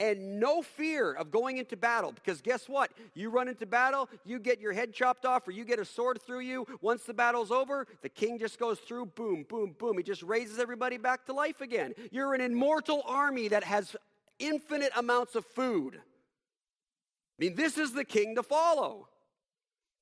and 0.00 0.38
no 0.38 0.62
fear 0.62 1.12
of 1.12 1.30
going 1.30 1.58
into 1.58 1.76
battle 1.76 2.12
because 2.12 2.40
guess 2.40 2.68
what? 2.68 2.90
You 3.14 3.30
run 3.30 3.48
into 3.48 3.66
battle, 3.66 4.08
you 4.24 4.38
get 4.38 4.60
your 4.60 4.72
head 4.72 4.92
chopped 4.92 5.24
off, 5.24 5.46
or 5.48 5.50
you 5.50 5.64
get 5.64 5.78
a 5.78 5.84
sword 5.84 6.20
through 6.22 6.40
you. 6.40 6.66
Once 6.80 7.04
the 7.04 7.14
battle's 7.14 7.50
over, 7.50 7.86
the 8.02 8.08
king 8.08 8.38
just 8.38 8.58
goes 8.58 8.78
through, 8.78 9.06
boom, 9.06 9.44
boom, 9.48 9.74
boom. 9.78 9.96
He 9.96 10.02
just 10.02 10.22
raises 10.22 10.58
everybody 10.58 10.96
back 10.96 11.26
to 11.26 11.32
life 11.32 11.60
again. 11.60 11.94
You're 12.10 12.34
an 12.34 12.40
immortal 12.40 13.02
army 13.06 13.48
that 13.48 13.64
has 13.64 13.96
infinite 14.38 14.92
amounts 14.96 15.34
of 15.34 15.44
food. 15.44 15.96
I 15.96 17.44
mean, 17.44 17.54
this 17.54 17.78
is 17.78 17.92
the 17.92 18.04
king 18.04 18.34
to 18.36 18.42
follow. 18.42 19.08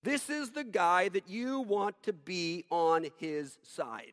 This 0.07 0.31
is 0.31 0.51
the 0.51 0.63
guy 0.63 1.09
that 1.09 1.29
you 1.29 1.63
want 1.63 2.01
to 2.05 2.13
be 2.13 2.65
on 2.71 3.07
his 3.19 3.59
side. 3.65 4.13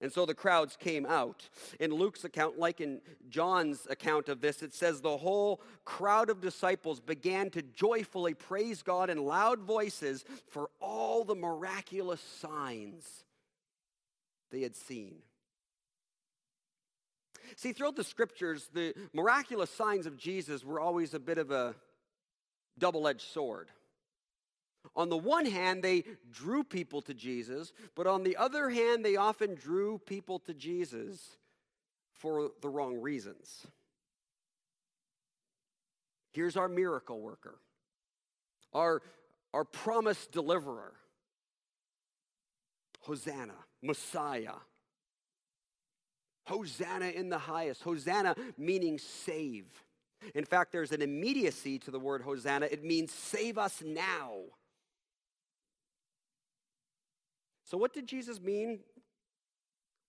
And 0.00 0.12
so 0.12 0.24
the 0.24 0.34
crowds 0.34 0.76
came 0.76 1.04
out. 1.04 1.48
In 1.80 1.92
Luke's 1.92 2.22
account, 2.22 2.56
like 2.56 2.80
in 2.80 3.00
John's 3.28 3.88
account 3.90 4.28
of 4.28 4.40
this, 4.40 4.62
it 4.62 4.72
says 4.72 5.00
the 5.00 5.16
whole 5.16 5.60
crowd 5.84 6.30
of 6.30 6.40
disciples 6.40 7.00
began 7.00 7.50
to 7.50 7.62
joyfully 7.62 8.34
praise 8.34 8.84
God 8.84 9.10
in 9.10 9.24
loud 9.24 9.58
voices 9.58 10.24
for 10.46 10.70
all 10.80 11.24
the 11.24 11.34
miraculous 11.34 12.20
signs 12.20 13.24
they 14.52 14.60
had 14.60 14.76
seen. 14.76 15.16
See, 17.56 17.72
throughout 17.72 17.96
the 17.96 18.04
scriptures, 18.04 18.70
the 18.72 18.94
miraculous 19.12 19.70
signs 19.70 20.06
of 20.06 20.16
Jesus 20.16 20.62
were 20.64 20.78
always 20.78 21.14
a 21.14 21.18
bit 21.18 21.38
of 21.38 21.50
a 21.50 21.74
double 22.78 23.08
edged 23.08 23.22
sword. 23.22 23.70
On 24.96 25.08
the 25.08 25.16
one 25.16 25.46
hand, 25.46 25.82
they 25.82 26.04
drew 26.30 26.62
people 26.62 27.02
to 27.02 27.14
Jesus, 27.14 27.72
but 27.94 28.06
on 28.06 28.22
the 28.22 28.36
other 28.36 28.70
hand, 28.70 29.04
they 29.04 29.16
often 29.16 29.54
drew 29.54 29.98
people 29.98 30.38
to 30.40 30.54
Jesus 30.54 31.36
for 32.12 32.50
the 32.60 32.68
wrong 32.68 33.00
reasons. 33.00 33.66
Here's 36.32 36.56
our 36.56 36.68
miracle 36.68 37.20
worker, 37.20 37.58
our, 38.72 39.02
our 39.52 39.64
promised 39.64 40.32
deliverer. 40.32 40.92
Hosanna, 43.00 43.54
Messiah. 43.82 44.54
Hosanna 46.46 47.08
in 47.08 47.28
the 47.28 47.38
highest. 47.38 47.82
Hosanna 47.82 48.34
meaning 48.56 48.98
save. 48.98 49.66
In 50.34 50.44
fact, 50.44 50.72
there's 50.72 50.92
an 50.92 51.02
immediacy 51.02 51.78
to 51.80 51.90
the 51.90 51.98
word 51.98 52.22
Hosanna. 52.22 52.66
It 52.70 52.82
means 52.82 53.12
save 53.12 53.58
us 53.58 53.82
now. 53.84 54.32
So, 57.64 57.78
what 57.78 57.92
did 57.92 58.06
Jesus 58.06 58.40
mean? 58.40 58.80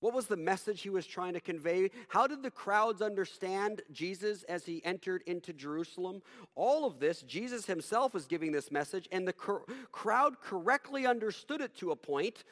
What 0.02 0.14
was 0.14 0.28
the 0.28 0.38
message 0.38 0.82
he 0.82 0.90
was 0.90 1.08
trying 1.08 1.34
to 1.34 1.40
convey? 1.40 1.90
How 2.10 2.28
did 2.28 2.44
the 2.44 2.52
crowds 2.52 3.02
understand 3.02 3.82
Jesus 3.92 4.44
as 4.44 4.66
he 4.66 4.84
entered 4.86 5.24
into 5.26 5.54
Jerusalem? 5.54 6.22
All 6.54 6.86
of 6.86 7.00
this, 7.00 7.22
Jesus 7.22 7.66
himself 7.66 8.14
was 8.14 8.28
giving 8.28 8.52
this 8.52 8.72
message, 8.72 9.08
and 9.12 9.28
the 9.28 9.34
cr- 9.34 9.64
crowd 9.92 10.42
correctly 10.42 11.08
understood 11.08 11.62
it 11.62 11.76
to 11.78 11.92
a 11.92 11.96
point 11.96 12.44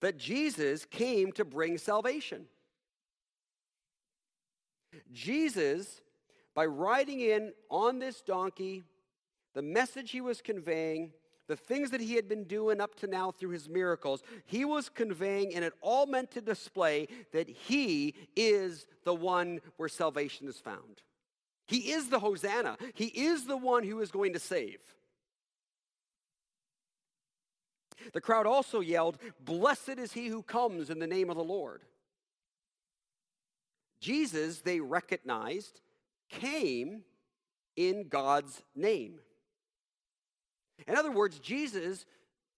that 0.00 0.18
Jesus 0.18 0.84
came 0.84 1.32
to 1.32 1.44
bring 1.44 1.78
salvation. 1.78 2.46
Jesus, 5.12 6.00
by 6.54 6.66
riding 6.66 7.20
in 7.20 7.52
on 7.70 7.98
this 7.98 8.20
donkey, 8.20 8.82
the 9.54 9.62
message 9.62 10.10
he 10.10 10.20
was 10.20 10.42
conveying 10.42 11.12
the 11.48 11.56
things 11.56 11.90
that 11.90 12.00
he 12.00 12.14
had 12.14 12.28
been 12.28 12.44
doing 12.44 12.80
up 12.80 12.94
to 12.96 13.06
now 13.06 13.30
through 13.32 13.50
his 13.50 13.68
miracles, 13.68 14.22
he 14.44 14.64
was 14.64 14.88
conveying, 14.88 15.54
and 15.54 15.64
it 15.64 15.72
all 15.80 16.06
meant 16.06 16.30
to 16.32 16.40
display 16.40 17.08
that 17.32 17.48
he 17.48 18.14
is 18.36 18.86
the 19.04 19.14
one 19.14 19.60
where 19.78 19.88
salvation 19.88 20.46
is 20.46 20.58
found. 20.58 21.02
He 21.66 21.92
is 21.92 22.08
the 22.08 22.20
Hosanna, 22.20 22.76
he 22.94 23.06
is 23.06 23.46
the 23.46 23.56
one 23.56 23.82
who 23.82 24.00
is 24.00 24.10
going 24.10 24.34
to 24.34 24.38
save. 24.38 24.78
The 28.12 28.20
crowd 28.20 28.46
also 28.46 28.80
yelled, 28.80 29.18
Blessed 29.40 29.98
is 29.98 30.12
he 30.12 30.28
who 30.28 30.42
comes 30.42 30.90
in 30.90 30.98
the 30.98 31.06
name 31.06 31.30
of 31.30 31.36
the 31.36 31.44
Lord. 31.44 31.82
Jesus, 34.00 34.60
they 34.60 34.80
recognized, 34.80 35.80
came 36.30 37.02
in 37.76 38.08
God's 38.08 38.62
name. 38.76 39.18
In 40.86 40.96
other 40.96 41.10
words, 41.10 41.38
Jesus 41.38 42.06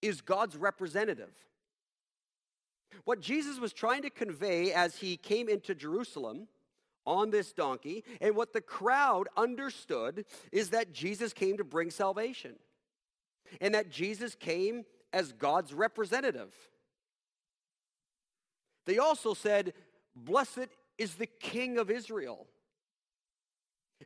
is 0.01 0.21
God's 0.21 0.55
representative. 0.55 1.33
What 3.05 3.21
Jesus 3.21 3.59
was 3.59 3.73
trying 3.73 4.03
to 4.03 4.09
convey 4.09 4.73
as 4.73 4.97
he 4.97 5.17
came 5.17 5.49
into 5.49 5.73
Jerusalem 5.73 6.47
on 7.05 7.31
this 7.31 7.51
donkey, 7.51 8.03
and 8.19 8.35
what 8.35 8.53
the 8.53 8.61
crowd 8.61 9.27
understood, 9.35 10.25
is 10.51 10.69
that 10.69 10.93
Jesus 10.93 11.33
came 11.33 11.57
to 11.57 11.63
bring 11.63 11.89
salvation, 11.89 12.55
and 13.59 13.73
that 13.73 13.89
Jesus 13.89 14.35
came 14.35 14.85
as 15.11 15.31
God's 15.31 15.73
representative. 15.73 16.53
They 18.85 18.97
also 18.97 19.33
said, 19.33 19.73
Blessed 20.15 20.67
is 20.97 21.15
the 21.15 21.25
King 21.25 21.77
of 21.77 21.89
Israel. 21.89 22.45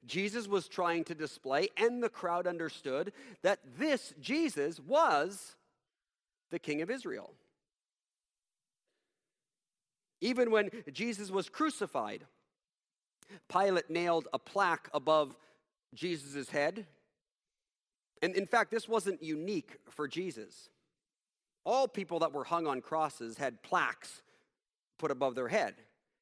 Jesus 0.05 0.47
was 0.47 0.67
trying 0.67 1.03
to 1.05 1.15
display, 1.15 1.69
and 1.77 2.01
the 2.01 2.09
crowd 2.09 2.47
understood, 2.47 3.13
that 3.41 3.59
this 3.77 4.13
Jesus 4.19 4.79
was 4.79 5.55
the 6.51 6.59
King 6.59 6.81
of 6.81 6.89
Israel. 6.89 7.33
Even 10.21 10.51
when 10.51 10.69
Jesus 10.91 11.29
was 11.29 11.49
crucified, 11.49 12.25
Pilate 13.49 13.89
nailed 13.89 14.27
a 14.33 14.39
plaque 14.39 14.89
above 14.93 15.35
Jesus' 15.93 16.49
head. 16.49 16.85
And 18.21 18.35
in 18.35 18.45
fact, 18.45 18.71
this 18.71 18.87
wasn't 18.87 19.21
unique 19.21 19.77
for 19.89 20.07
Jesus. 20.07 20.69
All 21.63 21.87
people 21.87 22.19
that 22.19 22.33
were 22.33 22.43
hung 22.43 22.67
on 22.67 22.81
crosses 22.81 23.37
had 23.37 23.61
plaques 23.63 24.21
put 24.97 25.11
above 25.11 25.35
their 25.35 25.47
head. 25.47 25.75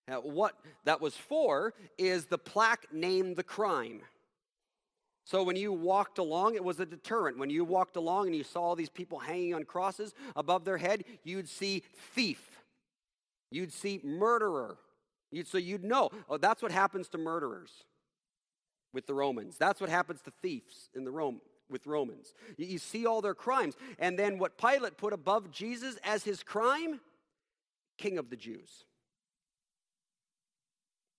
Now, 0.07 0.19
what 0.21 0.55
that 0.83 1.01
was 1.01 1.15
for 1.15 1.73
is 1.97 2.25
the 2.25 2.37
plaque 2.37 2.87
named 2.91 3.35
the 3.35 3.43
crime. 3.43 4.01
So 5.25 5.43
when 5.43 5.55
you 5.55 5.71
walked 5.71 6.17
along, 6.17 6.55
it 6.55 6.63
was 6.63 6.79
a 6.79 6.85
deterrent. 6.85 7.37
When 7.37 7.49
you 7.49 7.63
walked 7.63 7.95
along 7.95 8.27
and 8.27 8.35
you 8.35 8.43
saw 8.43 8.75
these 8.75 8.89
people 8.89 9.19
hanging 9.19 9.53
on 9.53 9.63
crosses 9.63 10.13
above 10.35 10.65
their 10.65 10.77
head, 10.77 11.05
you'd 11.23 11.47
see 11.47 11.83
thief. 12.13 12.59
You'd 13.49 13.71
see 13.71 14.01
murderer. 14.03 14.77
You'd, 15.31 15.47
so 15.47 15.57
you'd 15.57 15.85
know, 15.85 16.09
oh, 16.29 16.37
that's 16.37 16.61
what 16.61 16.71
happens 16.71 17.07
to 17.09 17.17
murderers 17.17 17.71
with 18.93 19.07
the 19.07 19.13
Romans. 19.13 19.57
That's 19.57 19.79
what 19.79 19.89
happens 19.89 20.21
to 20.23 20.31
thieves 20.41 20.89
in 20.93 21.05
the 21.05 21.11
Rome 21.11 21.39
with 21.69 21.87
Romans. 21.87 22.33
You, 22.57 22.67
you 22.67 22.77
see 22.77 23.05
all 23.05 23.21
their 23.21 23.33
crimes. 23.33 23.75
And 23.99 24.19
then 24.19 24.37
what 24.37 24.57
Pilate 24.57 24.97
put 24.97 25.13
above 25.13 25.49
Jesus 25.51 25.97
as 26.03 26.25
his 26.25 26.43
crime? 26.43 26.99
King 27.97 28.17
of 28.17 28.29
the 28.29 28.35
Jews. 28.35 28.83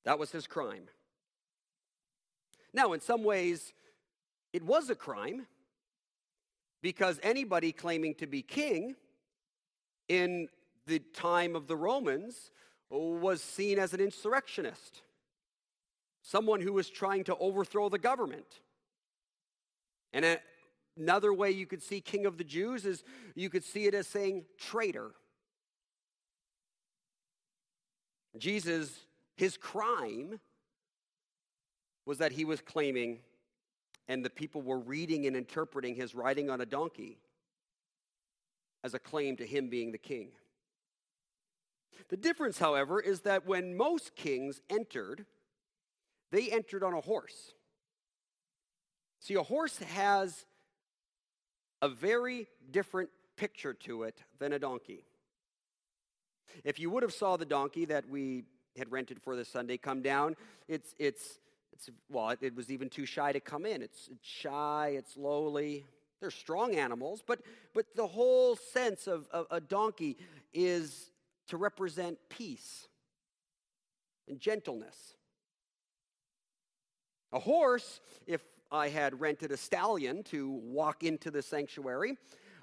That 0.05 0.19
was 0.19 0.31
his 0.31 0.47
crime. 0.47 0.89
Now, 2.73 2.93
in 2.93 3.01
some 3.01 3.25
ways, 3.25 3.73
it 4.53 4.63
was 4.63 4.91
a 4.91 4.95
crime 4.95 5.47
because 6.83 7.19
anybody 7.23 7.73
claiming 7.73 8.15
to 8.17 8.27
be 8.27 8.43
king 8.43 8.97
in 10.09 10.49
the 10.87 10.99
time 10.99 11.57
of 11.57 11.67
the 11.67 11.77
Romans 11.77 12.51
was 12.91 13.43
seen 13.43 13.79
as 13.79 13.95
an 13.95 14.01
insurrectionist, 14.01 15.03
someone 16.23 16.61
who 16.61 16.73
was 16.73 16.91
trying 16.91 17.25
to 17.25 17.37
overthrow 17.37 17.89
the 17.89 17.99
government. 17.99 18.61
And 20.13 20.39
another 20.97 21.33
way 21.33 21.51
you 21.51 21.67
could 21.67 21.83
see 21.83 22.01
king 22.01 22.27
of 22.27 22.39
the 22.39 22.45
Jews 22.45 22.85
is 22.85 23.03
you 23.35 23.51
could 23.51 23.65
see 23.65 23.87
it 23.87 23.95
as 23.95 24.07
saying 24.07 24.45
traitor. 24.59 25.13
Jesus, 28.37 29.01
his 29.37 29.57
crime 29.57 30.41
was 32.07 32.19
that 32.19 32.33
he 32.33 32.45
was 32.45 32.61
claiming, 32.61 33.21
and 34.09 34.25
the 34.25 34.31
people 34.31 34.63
were 34.63 34.79
reading 34.79 35.27
and 35.27 35.37
interpreting 35.37 35.95
his 35.95 36.15
riding 36.15 36.51
on 36.51 36.61
a 36.61 36.67
donkey 36.67 37.19
as 38.83 38.95
a 38.95 38.99
claim 38.99 39.37
to 39.37 39.47
him 39.47 39.69
being 39.69 39.93
the 39.93 39.99
king. 39.99 40.29
The 42.09 42.17
difference, 42.17 42.59
however, 42.59 43.01
is 43.01 43.21
that 43.21 43.47
when 43.47 43.77
most 43.77 44.15
kings 44.15 44.61
entered, 44.69 45.25
they 46.31 46.51
entered 46.51 46.83
on 46.83 46.93
a 46.93 47.01
horse. 47.01 47.55
See, 49.21 49.35
a 49.35 49.43
horse 49.43 49.79
has 49.79 50.45
a 51.81 51.89
very 51.89 52.47
different 52.71 53.09
picture 53.37 53.73
to 53.73 54.03
it 54.03 54.23
than 54.39 54.53
a 54.53 54.59
donkey. 54.59 55.07
If 56.63 56.79
you 56.79 56.91
would 56.91 57.03
have 57.03 57.13
saw 57.13 57.37
the 57.37 57.47
donkey 57.47 57.87
that 57.87 58.09
we 58.09 58.45
had 58.77 58.91
rented 58.91 59.21
for 59.21 59.37
this 59.37 59.49
Sunday 59.49 59.77
come 59.77 60.03
down, 60.03 60.37
it's 60.69 60.95
it's 60.99 61.39
it's 61.73 61.91
well, 62.09 62.31
it, 62.31 62.39
it 62.41 62.55
was 62.55 62.71
even 62.71 62.89
too 62.89 63.07
shy 63.07 63.33
to 63.33 63.41
come 63.41 63.67
in. 63.67 63.83
It's, 63.83 64.09
it's 64.11 64.27
shy, 64.27 64.95
it's 64.97 65.17
lowly. 65.17 65.85
They're 66.21 66.31
strong 66.31 66.75
animals, 66.75 67.23
but 67.27 67.41
but 67.75 67.87
the 67.95 68.07
whole 68.07 68.57
sense 68.57 69.07
of, 69.07 69.29
of 69.31 69.47
a 69.51 69.61
donkey 69.61 70.17
is 70.53 71.11
to 71.49 71.57
represent 71.57 72.19
peace 72.29 72.89
and 74.29 74.41
gentleness. 74.41 75.15
A 77.33 77.39
horse, 77.39 78.01
if 78.27 78.43
I 78.71 78.89
had 78.89 79.21
rented 79.21 79.51
a 79.51 79.57
stallion 79.57 80.23
to 80.25 80.49
walk 80.49 81.03
into 81.03 81.31
the 81.31 81.43
sanctuary, 81.43 82.17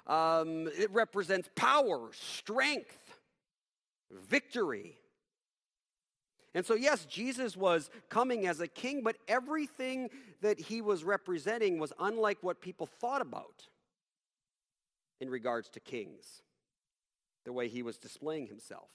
um, 0.06 0.68
it 0.76 0.90
represents 0.90 1.48
power, 1.54 2.10
strength, 2.12 3.20
victory. 4.10 4.96
And 6.54 6.66
so, 6.66 6.74
yes, 6.74 7.06
Jesus 7.06 7.56
was 7.56 7.88
coming 8.10 8.46
as 8.46 8.60
a 8.60 8.68
king, 8.68 9.02
but 9.02 9.16
everything 9.26 10.10
that 10.42 10.60
he 10.60 10.82
was 10.82 11.02
representing 11.02 11.78
was 11.78 11.92
unlike 11.98 12.38
what 12.42 12.60
people 12.60 12.86
thought 12.86 13.22
about 13.22 13.68
in 15.20 15.30
regards 15.30 15.70
to 15.70 15.80
kings 15.80 16.42
the 17.44 17.52
way 17.52 17.68
he 17.68 17.82
was 17.82 17.96
displaying 17.96 18.46
himself. 18.46 18.90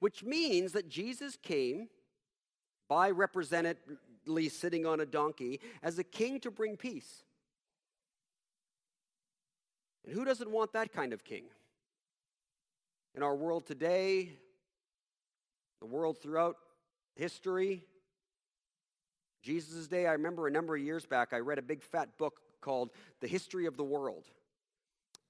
Which 0.00 0.24
means 0.24 0.72
that 0.72 0.88
Jesus 0.88 1.36
came 1.36 1.88
by 2.88 3.10
representatively 3.10 4.48
sitting 4.48 4.86
on 4.86 5.00
a 5.00 5.06
donkey 5.06 5.60
as 5.82 5.98
a 5.98 6.04
king 6.04 6.40
to 6.40 6.50
bring 6.50 6.76
peace. 6.76 7.24
And 10.04 10.14
who 10.14 10.24
doesn't 10.24 10.50
want 10.50 10.72
that 10.72 10.92
kind 10.92 11.12
of 11.12 11.24
king? 11.24 11.44
In 13.14 13.22
our 13.22 13.34
world 13.34 13.66
today, 13.66 14.30
the 15.80 15.86
world 15.86 16.18
throughout 16.18 16.56
history, 17.14 17.84
Jesus' 19.42 19.86
day, 19.86 20.06
I 20.06 20.12
remember 20.12 20.46
a 20.46 20.50
number 20.50 20.74
of 20.74 20.82
years 20.82 21.06
back, 21.06 21.32
I 21.32 21.38
read 21.38 21.58
a 21.58 21.62
big 21.62 21.82
fat 21.82 22.18
book 22.18 22.40
called 22.60 22.90
The 23.20 23.28
History 23.28 23.66
of 23.66 23.76
the 23.76 23.84
World. 23.84 24.26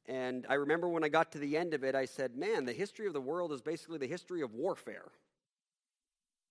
And 0.06 0.46
I 0.48 0.54
remember 0.54 0.88
when 0.88 1.04
I 1.04 1.08
got 1.08 1.32
to 1.32 1.38
the 1.38 1.56
end 1.56 1.74
of 1.74 1.84
it, 1.84 1.94
I 1.94 2.04
said, 2.04 2.36
man, 2.36 2.64
the 2.64 2.72
history 2.72 3.06
of 3.06 3.12
the 3.12 3.20
world 3.20 3.52
is 3.52 3.60
basically 3.60 3.98
the 3.98 4.06
history 4.06 4.42
of 4.42 4.54
warfare. 4.54 5.10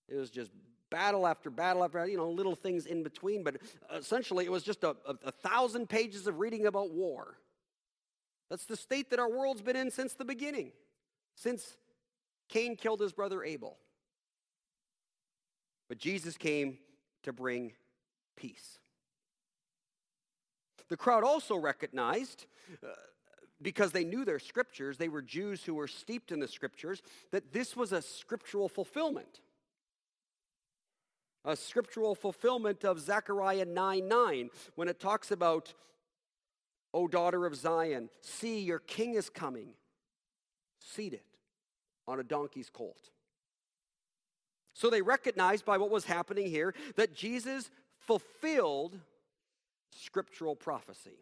It 0.08 0.16
was 0.16 0.30
just 0.30 0.52
battle 0.92 1.26
after 1.26 1.50
battle 1.50 1.84
after, 1.84 2.06
you 2.06 2.18
know, 2.18 2.30
little 2.30 2.56
things 2.56 2.86
in 2.86 3.02
between, 3.02 3.44
but 3.44 3.56
uh, 3.92 3.98
essentially 3.98 4.46
it 4.46 4.52
was 4.52 4.64
just 4.64 4.84
a, 4.84 4.96
a, 5.08 5.16
a 5.26 5.32
thousand 5.32 5.90
pages 5.90 6.28
of 6.28 6.40
reading 6.40 6.68
about 6.68 6.92
war. 6.92 7.38
That's 8.50 8.66
the 8.66 8.78
state 8.78 9.10
that 9.10 9.20
our 9.20 9.30
world's 9.30 9.62
been 9.62 9.76
in 9.76 9.90
since 9.90 10.14
the 10.14 10.26
beginning, 10.26 10.72
since 11.36 11.78
Cain 12.50 12.76
killed 12.76 13.00
his 13.00 13.14
brother 13.14 13.44
Abel. 13.44 13.78
But 15.88 15.98
Jesus 15.98 16.38
came 16.38 16.78
to 17.24 17.34
bring 17.34 17.74
peace. 18.36 18.80
The 20.90 20.98
crowd 20.98 21.24
also 21.24 21.56
recognized 21.56 22.46
uh, 22.84 22.88
because 23.62 23.92
they 23.92 24.04
knew 24.04 24.26
their 24.26 24.40
scriptures, 24.40 24.98
they 24.98 25.10
were 25.10 25.22
Jews 25.22 25.64
who 25.64 25.74
were 25.74 25.88
steeped 25.88 26.32
in 26.32 26.40
the 26.40 26.48
scriptures, 26.48 27.02
that 27.32 27.52
this 27.52 27.76
was 27.76 27.92
a 27.92 28.02
scriptural 28.02 28.70
fulfillment. 28.70 29.42
A 31.44 31.56
scriptural 31.56 32.16
fulfillment 32.16 32.84
of 32.84 33.00
Zechariah 33.00 33.66
9 33.66 34.08
9, 34.08 34.50
when 34.76 34.88
it 34.88 35.00
talks 35.00 35.32
about, 35.32 35.74
O 36.94 37.08
daughter 37.08 37.46
of 37.46 37.56
Zion, 37.56 38.10
see, 38.22 38.60
your 38.60 38.80
king 38.80 39.14
is 39.14 39.30
coming, 39.30 39.74
seated 40.80 41.22
on 42.08 42.20
a 42.20 42.24
donkey's 42.24 42.70
colt. 42.70 43.10
So 44.76 44.90
they 44.90 45.02
recognized 45.02 45.66
by 45.66 45.78
what 45.78 45.90
was 45.90 46.04
happening 46.04 46.48
here 46.48 46.76
that 46.98 47.16
Jesus 47.16 47.72
fulfilled 47.98 49.00
scriptural 49.90 50.56
prophecy. 50.56 51.18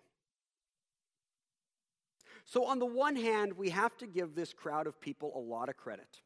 So, 2.45 2.65
on 2.65 2.79
the 2.79 2.85
one 2.85 3.15
hand, 3.15 3.53
we 3.53 3.69
have 3.69 3.95
to 3.97 4.07
give 4.07 4.35
this 4.35 4.53
crowd 4.53 4.87
of 4.87 4.99
people 4.99 5.31
a 5.35 5.39
lot 5.39 5.69
of 5.69 5.77
credit. 5.77 6.19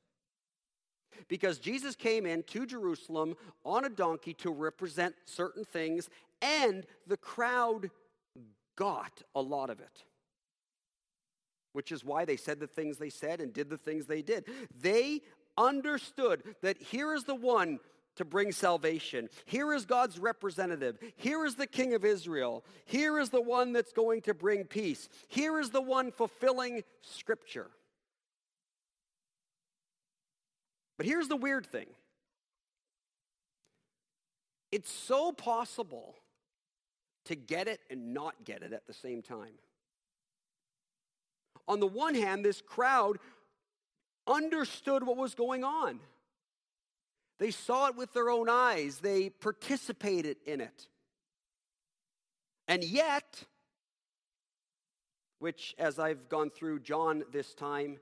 Because 1.27 1.59
Jesus 1.59 1.95
came 1.95 2.25
in 2.25 2.43
to 2.43 2.65
Jerusalem 2.65 3.35
on 3.65 3.85
a 3.85 3.89
donkey 3.89 4.33
to 4.35 4.49
represent 4.51 5.13
certain 5.25 5.65
things, 5.65 6.09
and 6.41 6.85
the 7.05 7.17
crowd 7.17 7.91
got 8.75 9.21
a 9.35 9.41
lot 9.41 9.69
of 9.69 9.79
it. 9.79 10.03
Which 11.73 11.91
is 11.91 12.05
why 12.05 12.25
they 12.25 12.37
said 12.37 12.59
the 12.59 12.67
things 12.67 12.97
they 12.97 13.09
said 13.09 13.41
and 13.41 13.53
did 13.53 13.69
the 13.69 13.77
things 13.77 14.05
they 14.05 14.21
did. 14.21 14.45
They 14.79 15.21
understood 15.57 16.43
that 16.61 16.81
here 16.81 17.13
is 17.13 17.23
the 17.23 17.35
one 17.35 17.79
to 18.17 18.25
bring 18.25 18.51
salvation. 18.51 19.29
Here 19.45 19.73
is 19.73 19.85
God's 19.85 20.19
representative. 20.19 20.97
Here 21.15 21.45
is 21.45 21.55
the 21.55 21.67
King 21.67 21.93
of 21.93 22.03
Israel. 22.03 22.65
Here 22.85 23.19
is 23.19 23.29
the 23.29 23.41
one 23.41 23.73
that's 23.73 23.93
going 23.93 24.21
to 24.23 24.33
bring 24.33 24.65
peace. 24.65 25.07
Here 25.27 25.59
is 25.59 25.69
the 25.69 25.81
one 25.81 26.11
fulfilling 26.11 26.83
Scripture. 27.01 27.67
But 30.97 31.05
here's 31.05 31.27
the 31.27 31.35
weird 31.35 31.65
thing 31.65 31.87
it's 34.71 34.91
so 34.91 35.31
possible 35.31 36.15
to 37.25 37.35
get 37.35 37.67
it 37.67 37.79
and 37.89 38.13
not 38.13 38.35
get 38.43 38.63
it 38.63 38.73
at 38.73 38.87
the 38.87 38.93
same 38.93 39.21
time. 39.21 39.53
On 41.67 41.79
the 41.79 41.87
one 41.87 42.15
hand, 42.15 42.45
this 42.45 42.61
crowd 42.61 43.17
understood 44.27 45.03
what 45.05 45.17
was 45.17 45.35
going 45.35 45.63
on. 45.63 45.99
They 47.39 47.51
saw 47.51 47.87
it 47.87 47.95
with 47.95 48.13
their 48.13 48.29
own 48.29 48.49
eyes, 48.49 48.99
they 48.99 49.29
participated 49.29 50.37
in 50.45 50.61
it. 50.61 50.87
And 52.67 52.83
yet, 52.83 53.43
which, 55.39 55.75
as 55.77 55.99
I've 55.99 56.29
gone 56.29 56.49
through 56.49 56.79
John 56.81 57.23
this 57.31 57.53
time, 57.53 57.99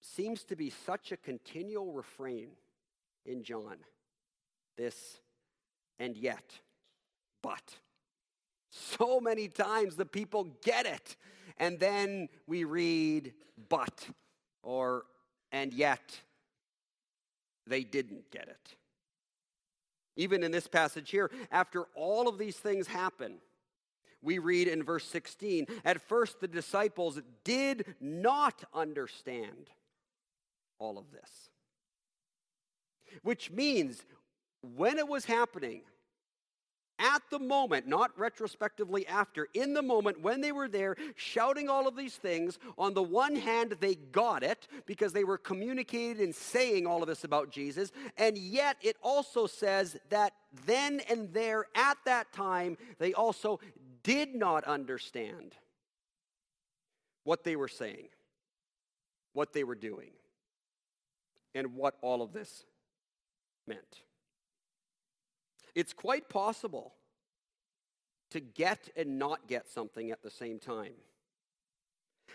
seems 0.00 0.44
to 0.44 0.56
be 0.56 0.70
such 0.70 1.12
a 1.12 1.16
continual 1.16 1.92
refrain 1.92 2.48
in 3.26 3.42
John. 3.42 3.76
This 4.76 5.20
and 5.98 6.16
yet, 6.16 6.60
but. 7.42 7.76
So 8.70 9.20
many 9.20 9.48
times 9.48 9.96
the 9.96 10.06
people 10.06 10.48
get 10.62 10.86
it, 10.86 11.16
and 11.56 11.78
then 11.78 12.28
we 12.46 12.64
read 12.64 13.32
but 13.68 14.08
or 14.62 15.04
and 15.52 15.72
yet 15.72 16.20
they 17.66 17.84
didn't 17.84 18.30
get 18.30 18.48
it. 18.48 18.74
Even 20.16 20.42
in 20.42 20.50
this 20.50 20.66
passage 20.66 21.10
here, 21.10 21.30
after 21.50 21.84
all 21.94 22.28
of 22.28 22.38
these 22.38 22.56
things 22.56 22.88
happen, 22.88 23.38
we 24.20 24.38
read 24.38 24.66
in 24.66 24.82
verse 24.82 25.04
16 25.04 25.66
at 25.84 26.00
first 26.08 26.40
the 26.40 26.48
disciples 26.48 27.20
did 27.44 27.94
not 28.00 28.64
understand 28.74 29.70
all 30.78 30.98
of 30.98 31.10
this. 31.12 31.50
Which 33.22 33.50
means 33.50 34.02
when 34.76 34.98
it 34.98 35.06
was 35.06 35.24
happening, 35.24 35.82
at 36.98 37.22
the 37.30 37.38
moment, 37.38 37.86
not 37.86 38.18
retrospectively 38.18 39.06
after, 39.06 39.48
in 39.54 39.74
the 39.74 39.82
moment 39.82 40.20
when 40.20 40.40
they 40.40 40.52
were 40.52 40.68
there 40.68 40.96
shouting 41.16 41.68
all 41.68 41.86
of 41.86 41.96
these 41.96 42.16
things, 42.16 42.58
on 42.76 42.94
the 42.94 43.02
one 43.02 43.36
hand, 43.36 43.76
they 43.80 43.94
got 43.94 44.42
it 44.42 44.66
because 44.86 45.12
they 45.12 45.24
were 45.24 45.38
communicating 45.38 46.22
and 46.22 46.34
saying 46.34 46.86
all 46.86 47.02
of 47.02 47.08
this 47.08 47.24
about 47.24 47.50
Jesus. 47.50 47.92
And 48.16 48.36
yet, 48.36 48.76
it 48.82 48.96
also 49.02 49.46
says 49.46 49.96
that 50.10 50.32
then 50.66 51.00
and 51.08 51.32
there 51.32 51.66
at 51.74 51.98
that 52.06 52.32
time, 52.32 52.76
they 52.98 53.14
also 53.14 53.60
did 54.02 54.34
not 54.34 54.64
understand 54.64 55.54
what 57.24 57.44
they 57.44 57.56
were 57.56 57.68
saying, 57.68 58.08
what 59.34 59.52
they 59.52 59.64
were 59.64 59.74
doing, 59.74 60.10
and 61.54 61.74
what 61.74 61.94
all 62.00 62.22
of 62.22 62.32
this 62.32 62.64
meant. 63.66 64.02
It's 65.74 65.92
quite 65.92 66.28
possible 66.28 66.94
to 68.30 68.40
get 68.40 68.90
and 68.96 69.18
not 69.18 69.46
get 69.48 69.68
something 69.68 70.10
at 70.10 70.22
the 70.22 70.30
same 70.30 70.58
time. 70.58 70.92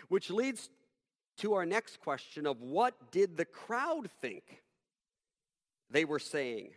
Which 0.08 0.30
leads 0.30 0.70
to 1.38 1.54
our 1.54 1.66
next 1.66 2.00
question 2.00 2.46
of 2.46 2.60
what 2.60 3.10
did 3.10 3.36
the 3.36 3.44
crowd 3.44 4.10
think 4.20 4.62
they 5.90 6.04
were 6.04 6.18
saying 6.18 6.70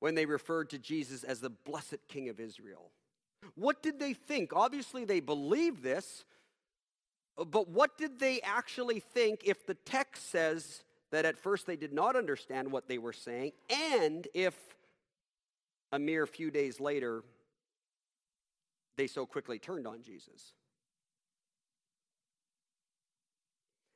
when 0.00 0.14
they 0.14 0.26
referred 0.26 0.70
to 0.70 0.78
Jesus 0.78 1.22
as 1.22 1.40
the 1.40 1.50
blessed 1.50 2.08
King 2.08 2.28
of 2.28 2.40
Israel? 2.40 2.90
What 3.54 3.82
did 3.82 3.98
they 3.98 4.14
think? 4.14 4.52
Obviously, 4.52 5.04
they 5.04 5.20
believed 5.20 5.82
this, 5.82 6.24
but 7.36 7.68
what 7.68 7.98
did 7.98 8.18
they 8.18 8.40
actually 8.40 9.00
think 9.00 9.42
if 9.44 9.66
the 9.66 9.74
text 9.74 10.30
says 10.30 10.84
that 11.12 11.24
at 11.24 11.38
first 11.38 11.66
they 11.66 11.76
did 11.76 11.92
not 11.92 12.16
understand 12.16 12.72
what 12.72 12.88
they 12.88 12.98
were 12.98 13.12
saying, 13.12 13.52
and 13.70 14.26
if 14.34 14.54
a 15.92 15.98
mere 15.98 16.26
few 16.26 16.50
days 16.50 16.80
later 16.80 17.22
they 18.96 19.06
so 19.06 19.24
quickly 19.24 19.58
turned 19.58 19.86
on 19.86 20.02
Jesus. 20.02 20.54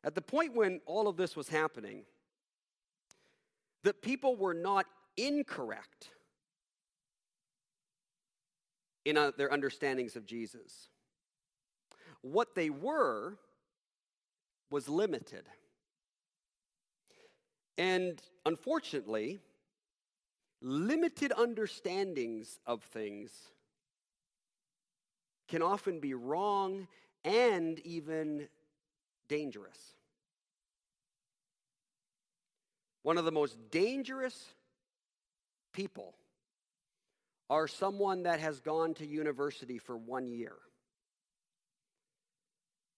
At 0.05 0.14
the 0.14 0.22
point 0.22 0.55
when 0.55 0.81
all 0.87 1.09
of 1.09 1.16
this 1.16 1.35
was 1.35 1.48
happening, 1.48 2.05
the 3.83 3.92
people 3.92 4.37
were 4.37 4.55
not 4.55 4.87
incorrect 5.16 6.11
in 9.05 9.16
uh, 9.16 9.33
their 9.37 9.52
understandings 9.52 10.16
of 10.16 10.26
Jesus. 10.26 10.88
What 12.22 12.55
they 12.55 12.70
were 12.70 13.38
was 14.70 14.88
limited. 14.88 15.44
And 17.79 18.21
unfortunately, 18.45 19.41
limited 20.62 21.33
understandings 21.37 22.59
of 22.67 22.83
things 22.83 23.31
can 25.49 25.62
often 25.62 26.01
be 26.01 26.15
wrong 26.15 26.89
and 27.25 27.79
even 27.81 28.49
dangerous. 29.29 29.79
One 33.03 33.19
of 33.19 33.25
the 33.25 33.33
most 33.33 33.57
dangerous 33.71 34.47
people 35.73 36.15
are 37.49 37.69
someone 37.69 38.25
that 38.25 38.41
has 38.41 38.61
gone 38.61 38.95
to 38.95 39.07
university 39.07 39.79
for 39.79 39.97
one 39.97 40.27
year. 40.27 40.55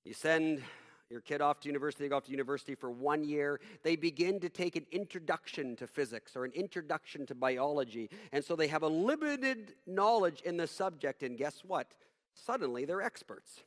You 0.04 0.14
send 0.14 0.62
your 1.10 1.20
kid 1.22 1.40
off 1.40 1.60
to 1.60 1.68
university, 1.68 2.04
they 2.04 2.08
go 2.08 2.16
off 2.16 2.24
to 2.24 2.30
university 2.30 2.74
for 2.74 2.90
one 2.90 3.24
year. 3.24 3.60
They 3.82 3.96
begin 3.96 4.40
to 4.40 4.48
take 4.48 4.76
an 4.76 4.84
introduction 4.92 5.74
to 5.76 5.86
physics 5.86 6.36
or 6.36 6.44
an 6.44 6.52
introduction 6.52 7.24
to 7.26 7.34
biology. 7.34 8.10
And 8.32 8.44
so 8.44 8.56
they 8.56 8.66
have 8.68 8.82
a 8.82 8.88
limited 8.88 9.74
knowledge 9.86 10.42
in 10.42 10.58
the 10.58 10.66
subject. 10.66 11.22
And 11.22 11.38
guess 11.38 11.62
what? 11.66 11.94
Suddenly 12.34 12.84
they're 12.84 13.00
experts. 13.00 13.62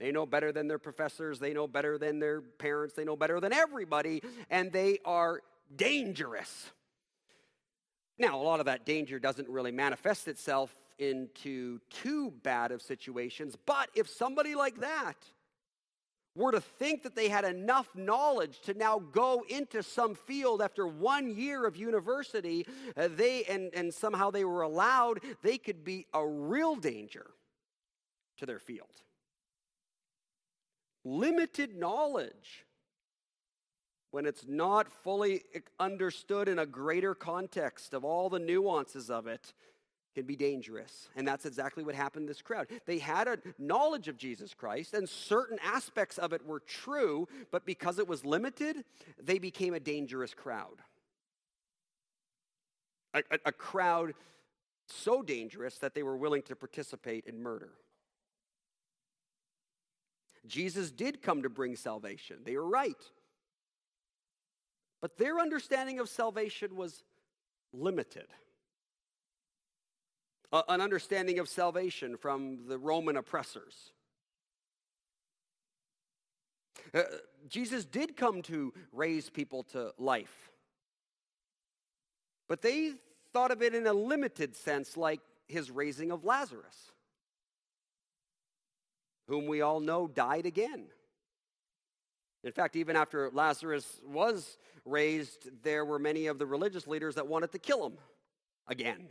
They 0.00 0.10
know 0.10 0.26
better 0.26 0.52
than 0.52 0.66
their 0.66 0.78
professors, 0.80 1.38
they 1.38 1.52
know 1.52 1.68
better 1.68 1.96
than 1.96 2.18
their 2.18 2.40
parents, 2.40 2.94
they 2.94 3.04
know 3.04 3.14
better 3.14 3.38
than 3.38 3.52
everybody, 3.52 4.20
and 4.50 4.72
they 4.72 4.98
are 5.04 5.42
dangerous. 5.76 6.72
Now, 8.18 8.40
a 8.40 8.42
lot 8.42 8.58
of 8.58 8.66
that 8.66 8.84
danger 8.84 9.20
doesn't 9.20 9.48
really 9.48 9.70
manifest 9.70 10.26
itself 10.26 10.74
into 10.98 11.78
too 11.88 12.32
bad 12.42 12.72
of 12.72 12.82
situations, 12.82 13.56
but 13.64 13.90
if 13.94 14.08
somebody 14.08 14.56
like 14.56 14.80
that 14.80 15.16
were 16.34 16.52
to 16.52 16.60
think 16.60 17.02
that 17.02 17.14
they 17.14 17.28
had 17.28 17.44
enough 17.44 17.88
knowledge 17.94 18.60
to 18.62 18.74
now 18.74 18.98
go 18.98 19.44
into 19.48 19.82
some 19.82 20.14
field 20.14 20.62
after 20.62 20.86
one 20.86 21.34
year 21.34 21.66
of 21.66 21.76
university, 21.76 22.66
uh, 22.96 23.08
they 23.14 23.44
and, 23.44 23.72
and 23.74 23.92
somehow 23.92 24.30
they 24.30 24.44
were 24.44 24.62
allowed, 24.62 25.20
they 25.42 25.58
could 25.58 25.84
be 25.84 26.06
a 26.14 26.26
real 26.26 26.74
danger 26.76 27.26
to 28.38 28.46
their 28.46 28.58
field. 28.58 28.88
Limited 31.04 31.76
knowledge, 31.76 32.64
when 34.10 34.24
it's 34.24 34.46
not 34.46 34.90
fully 35.02 35.42
understood 35.78 36.48
in 36.48 36.58
a 36.58 36.66
greater 36.66 37.14
context 37.14 37.92
of 37.92 38.04
all 38.04 38.30
the 38.30 38.38
nuances 38.38 39.10
of 39.10 39.26
it, 39.26 39.52
can 40.14 40.26
be 40.26 40.36
dangerous. 40.36 41.08
And 41.16 41.26
that's 41.26 41.46
exactly 41.46 41.82
what 41.82 41.94
happened 41.94 42.26
to 42.26 42.30
this 42.30 42.42
crowd. 42.42 42.66
They 42.86 42.98
had 42.98 43.28
a 43.28 43.38
knowledge 43.58 44.08
of 44.08 44.16
Jesus 44.16 44.54
Christ, 44.54 44.94
and 44.94 45.08
certain 45.08 45.58
aspects 45.62 46.18
of 46.18 46.32
it 46.32 46.46
were 46.46 46.60
true, 46.60 47.28
but 47.50 47.64
because 47.64 47.98
it 47.98 48.06
was 48.06 48.24
limited, 48.24 48.84
they 49.22 49.38
became 49.38 49.74
a 49.74 49.80
dangerous 49.80 50.34
crowd. 50.34 50.80
A, 53.14 53.22
a, 53.30 53.38
a 53.46 53.52
crowd 53.52 54.14
so 54.86 55.22
dangerous 55.22 55.78
that 55.78 55.94
they 55.94 56.02
were 56.02 56.16
willing 56.16 56.42
to 56.42 56.56
participate 56.56 57.26
in 57.26 57.42
murder. 57.42 57.70
Jesus 60.46 60.90
did 60.90 61.22
come 61.22 61.42
to 61.42 61.48
bring 61.48 61.76
salvation. 61.76 62.38
They 62.44 62.56
were 62.56 62.68
right. 62.68 62.96
But 65.00 65.16
their 65.16 65.38
understanding 65.38 65.98
of 66.00 66.08
salvation 66.08 66.76
was 66.76 67.04
limited 67.72 68.26
an 70.52 70.80
understanding 70.80 71.38
of 71.38 71.48
salvation 71.48 72.16
from 72.16 72.66
the 72.68 72.78
Roman 72.78 73.16
oppressors. 73.16 73.92
Uh, 76.94 77.02
Jesus 77.48 77.84
did 77.84 78.16
come 78.16 78.42
to 78.42 78.72
raise 78.92 79.30
people 79.30 79.62
to 79.72 79.92
life, 79.98 80.50
but 82.48 82.60
they 82.60 82.92
thought 83.32 83.50
of 83.50 83.62
it 83.62 83.74
in 83.74 83.86
a 83.86 83.92
limited 83.92 84.54
sense, 84.54 84.96
like 84.96 85.20
his 85.48 85.70
raising 85.70 86.10
of 86.10 86.24
Lazarus, 86.24 86.92
whom 89.28 89.46
we 89.46 89.62
all 89.62 89.80
know 89.80 90.06
died 90.06 90.44
again. 90.44 90.84
In 92.44 92.52
fact, 92.52 92.76
even 92.76 92.96
after 92.96 93.30
Lazarus 93.30 94.00
was 94.06 94.58
raised, 94.84 95.48
there 95.62 95.84
were 95.84 95.98
many 95.98 96.26
of 96.26 96.38
the 96.38 96.46
religious 96.46 96.86
leaders 96.86 97.14
that 97.14 97.26
wanted 97.26 97.52
to 97.52 97.58
kill 97.58 97.86
him 97.86 97.98
again. 98.66 99.08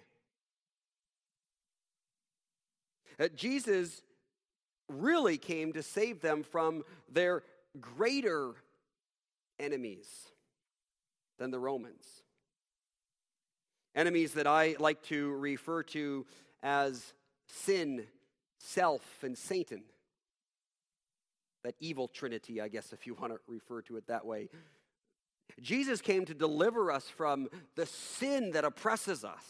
Uh, 3.20 3.28
Jesus 3.36 4.02
really 4.90 5.38
came 5.38 5.74
to 5.74 5.84
save 5.84 6.22
them 6.22 6.44
from 6.44 6.84
their 7.12 7.44
greater 7.80 8.54
enemies 9.60 10.08
than 11.40 11.52
the 11.52 11.60
Romans. 11.60 12.06
Enemies 13.96 14.34
that 14.34 14.48
I 14.48 14.76
like 14.80 15.02
to 15.04 15.32
refer 15.32 15.84
to 15.84 16.26
as 16.64 17.14
sin, 17.48 18.06
self, 18.58 19.24
and 19.24 19.38
Satan. 19.38 19.84
That 21.64 21.76
evil 21.80 22.08
trinity, 22.08 22.62
I 22.62 22.68
guess, 22.68 22.94
if 22.94 23.06
you 23.06 23.14
want 23.20 23.34
to 23.34 23.40
refer 23.48 23.82
to 23.84 23.98
it 23.98 24.08
that 24.08 24.26
way. 24.26 24.50
Jesus 25.62 26.02
came 26.02 26.26
to 26.26 26.34
deliver 26.34 26.92
us 26.92 27.10
from 27.10 27.50
the 27.76 27.86
sin 27.86 28.52
that 28.52 28.64
oppresses 28.64 29.26
us, 29.26 29.44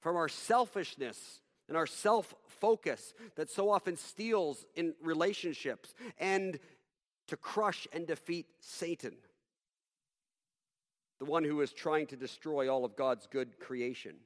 from 0.00 0.16
our 0.16 0.28
selfishness 0.28 1.41
and 1.72 1.76
our 1.78 1.86
self 1.86 2.34
focus 2.60 3.14
that 3.34 3.48
so 3.48 3.70
often 3.70 3.96
steals 3.96 4.66
in 4.76 4.92
relationships, 5.02 5.94
and 6.18 6.58
to 7.28 7.36
crush 7.38 7.88
and 7.94 8.06
defeat 8.06 8.44
Satan, 8.60 9.14
the 11.18 11.24
one 11.24 11.44
who 11.44 11.62
is 11.62 11.72
trying 11.72 12.06
to 12.08 12.16
destroy 12.16 12.70
all 12.70 12.84
of 12.84 12.94
God's 12.94 13.26
good 13.26 13.58
creation. 13.58 14.16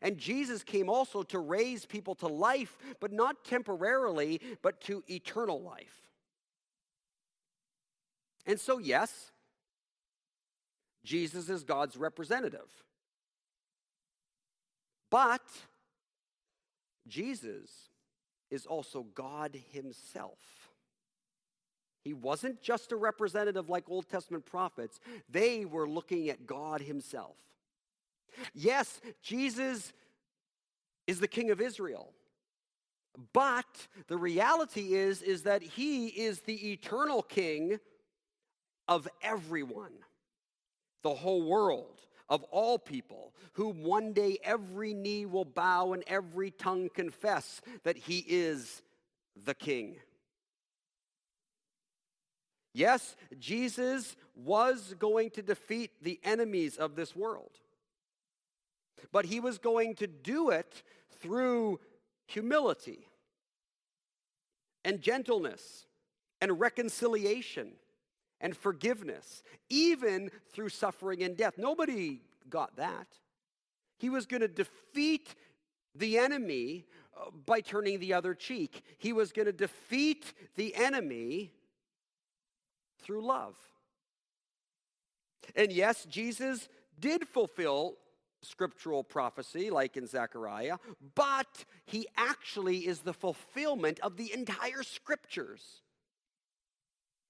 And 0.00 0.16
Jesus 0.16 0.62
came 0.62 0.88
also 0.88 1.22
to 1.24 1.38
raise 1.38 1.84
people 1.84 2.14
to 2.14 2.28
life, 2.28 2.78
but 2.98 3.12
not 3.12 3.44
temporarily, 3.44 4.40
but 4.62 4.80
to 4.84 5.04
eternal 5.10 5.60
life. 5.60 6.08
And 8.46 8.58
so, 8.58 8.78
yes, 8.78 9.32
Jesus 11.04 11.50
is 11.50 11.62
God's 11.62 11.98
representative. 11.98 12.70
But 15.10 15.42
Jesus 17.06 17.70
is 18.50 18.66
also 18.66 19.06
God 19.14 19.58
Himself. 19.72 20.38
He 22.04 22.12
wasn't 22.12 22.60
just 22.60 22.92
a 22.92 22.96
representative 22.96 23.68
like 23.68 23.88
Old 23.88 24.08
Testament 24.08 24.44
prophets, 24.44 25.00
they 25.28 25.64
were 25.64 25.88
looking 25.88 26.28
at 26.30 26.46
God 26.46 26.80
Himself. 26.80 27.36
Yes, 28.54 29.00
Jesus 29.22 29.92
is 31.06 31.20
the 31.20 31.28
King 31.28 31.50
of 31.50 31.60
Israel. 31.60 32.12
But 33.32 33.88
the 34.08 34.16
reality 34.16 34.94
is, 34.94 35.22
is 35.22 35.42
that 35.42 35.62
he 35.62 36.06
is 36.06 36.40
the 36.40 36.72
eternal 36.72 37.22
king 37.22 37.78
of 38.88 39.06
everyone, 39.22 39.92
the 41.02 41.14
whole 41.14 41.42
world, 41.42 42.00
of 42.32 42.44
all 42.44 42.78
people, 42.78 43.34
whom 43.52 43.82
one 43.82 44.14
day 44.14 44.38
every 44.42 44.94
knee 44.94 45.26
will 45.26 45.44
bow 45.44 45.92
and 45.92 46.02
every 46.06 46.50
tongue 46.50 46.88
confess 46.88 47.60
that 47.84 47.94
he 47.94 48.24
is 48.26 48.80
the 49.44 49.52
king. 49.52 49.96
Yes, 52.72 53.16
Jesus 53.38 54.16
was 54.34 54.94
going 54.98 55.28
to 55.32 55.42
defeat 55.42 55.90
the 56.00 56.18
enemies 56.24 56.78
of 56.78 56.96
this 56.96 57.14
world. 57.14 57.50
But 59.12 59.26
he 59.26 59.38
was 59.38 59.58
going 59.58 59.94
to 59.96 60.06
do 60.06 60.48
it 60.48 60.82
through 61.20 61.80
humility 62.24 63.08
and 64.86 65.02
gentleness 65.02 65.84
and 66.40 66.58
reconciliation 66.58 67.72
and 68.42 68.54
forgiveness, 68.54 69.42
even 69.70 70.30
through 70.52 70.68
suffering 70.68 71.22
and 71.22 71.36
death. 71.36 71.54
Nobody 71.56 72.20
got 72.50 72.76
that. 72.76 73.06
He 73.98 74.10
was 74.10 74.26
going 74.26 74.42
to 74.42 74.48
defeat 74.48 75.34
the 75.94 76.18
enemy 76.18 76.84
uh, 77.16 77.30
by 77.46 77.60
turning 77.60 78.00
the 78.00 78.12
other 78.12 78.34
cheek. 78.34 78.82
He 78.98 79.12
was 79.12 79.32
going 79.32 79.46
to 79.46 79.52
defeat 79.52 80.34
the 80.56 80.74
enemy 80.74 81.52
through 83.02 83.24
love. 83.24 83.56
And 85.54 85.72
yes, 85.72 86.04
Jesus 86.04 86.68
did 86.98 87.26
fulfill 87.28 87.96
scriptural 88.42 89.04
prophecy, 89.04 89.70
like 89.70 89.96
in 89.96 90.06
Zechariah, 90.06 90.78
but 91.14 91.64
he 91.86 92.08
actually 92.16 92.78
is 92.78 93.00
the 93.00 93.12
fulfillment 93.12 94.00
of 94.00 94.16
the 94.16 94.32
entire 94.32 94.82
scriptures. 94.82 95.82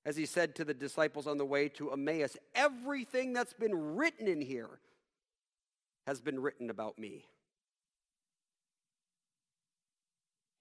As 0.04 0.16
he 0.16 0.26
said 0.26 0.54
to 0.56 0.64
the 0.64 0.74
disciples 0.74 1.26
on 1.26 1.38
the 1.38 1.44
way 1.44 1.68
to 1.70 1.92
Emmaus, 1.92 2.36
everything 2.54 3.32
that's 3.32 3.52
been 3.52 3.96
written 3.96 4.26
in 4.26 4.40
here 4.40 4.80
has 6.06 6.20
been 6.20 6.40
written 6.40 6.70
about 6.70 6.98
me. 6.98 7.24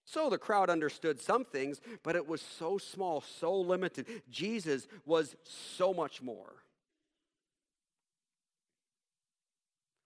So 0.06 0.30
the 0.30 0.38
crowd 0.38 0.69
understood 0.69 1.21
some 1.21 1.45
things, 1.45 1.80
but 2.04 2.15
it 2.17 2.27
was 2.27 2.41
so 2.41 2.77
small, 2.77 3.21
so 3.21 3.56
limited. 3.56 4.06
Jesus 4.30 4.86
was 5.06 5.36
so 5.43 5.93
much 5.93 6.21
more. 6.21 6.54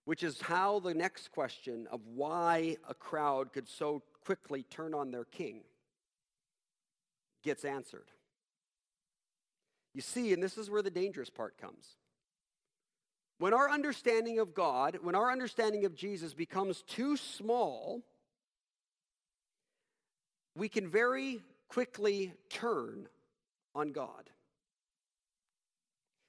Which 0.04 0.22
is 0.22 0.40
how 0.40 0.78
the 0.78 0.94
next 0.94 1.32
question 1.32 1.88
of 1.90 2.00
why 2.06 2.76
a 2.88 2.94
crowd 2.94 3.52
could 3.52 3.68
so 3.68 4.02
quickly 4.24 4.62
turn 4.62 4.94
on 4.94 5.10
their 5.10 5.24
king 5.24 5.62
gets 7.42 7.64
answered. 7.64 8.06
You 9.96 10.02
see, 10.02 10.34
and 10.34 10.42
this 10.42 10.58
is 10.58 10.68
where 10.68 10.82
the 10.82 10.90
dangerous 10.90 11.30
part 11.30 11.56
comes. 11.56 11.96
When 13.38 13.54
our 13.54 13.70
understanding 13.70 14.38
of 14.40 14.52
God, 14.52 14.98
when 15.00 15.14
our 15.14 15.32
understanding 15.32 15.86
of 15.86 15.94
Jesus 15.94 16.34
becomes 16.34 16.82
too 16.82 17.16
small, 17.16 18.02
we 20.54 20.68
can 20.68 20.86
very 20.86 21.40
quickly 21.68 22.34
turn 22.50 23.08
on 23.74 23.92
God. 23.92 24.28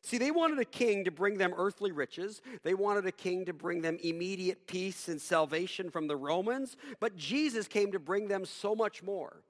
See, 0.02 0.18
they 0.18 0.32
wanted 0.32 0.60
a 0.60 0.66
king 0.66 1.04
to 1.04 1.12
bring 1.12 1.38
them 1.38 1.54
earthly 1.58 1.92
riches. 1.92 2.42
They 2.64 2.74
wanted 2.74 3.06
a 3.06 3.12
king 3.12 3.44
to 3.48 3.54
bring 3.54 3.82
them 3.82 3.98
immediate 4.02 4.66
peace 4.66 5.10
and 5.10 5.22
salvation 5.22 5.90
from 5.90 6.08
the 6.08 6.16
Romans. 6.16 6.78
But 7.02 7.18
Jesus 7.18 7.68
came 7.68 7.92
to 7.92 8.00
bring 8.00 8.30
them 8.30 8.46
so 8.46 8.74
much 8.74 9.04
more. 9.04 9.44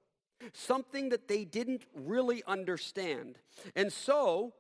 Something 0.54 1.10
that 1.10 1.28
they 1.28 1.45
didn't 1.45 1.84
really 1.95 2.43
understand. 2.47 3.38
And 3.76 3.91
so, 3.91 4.54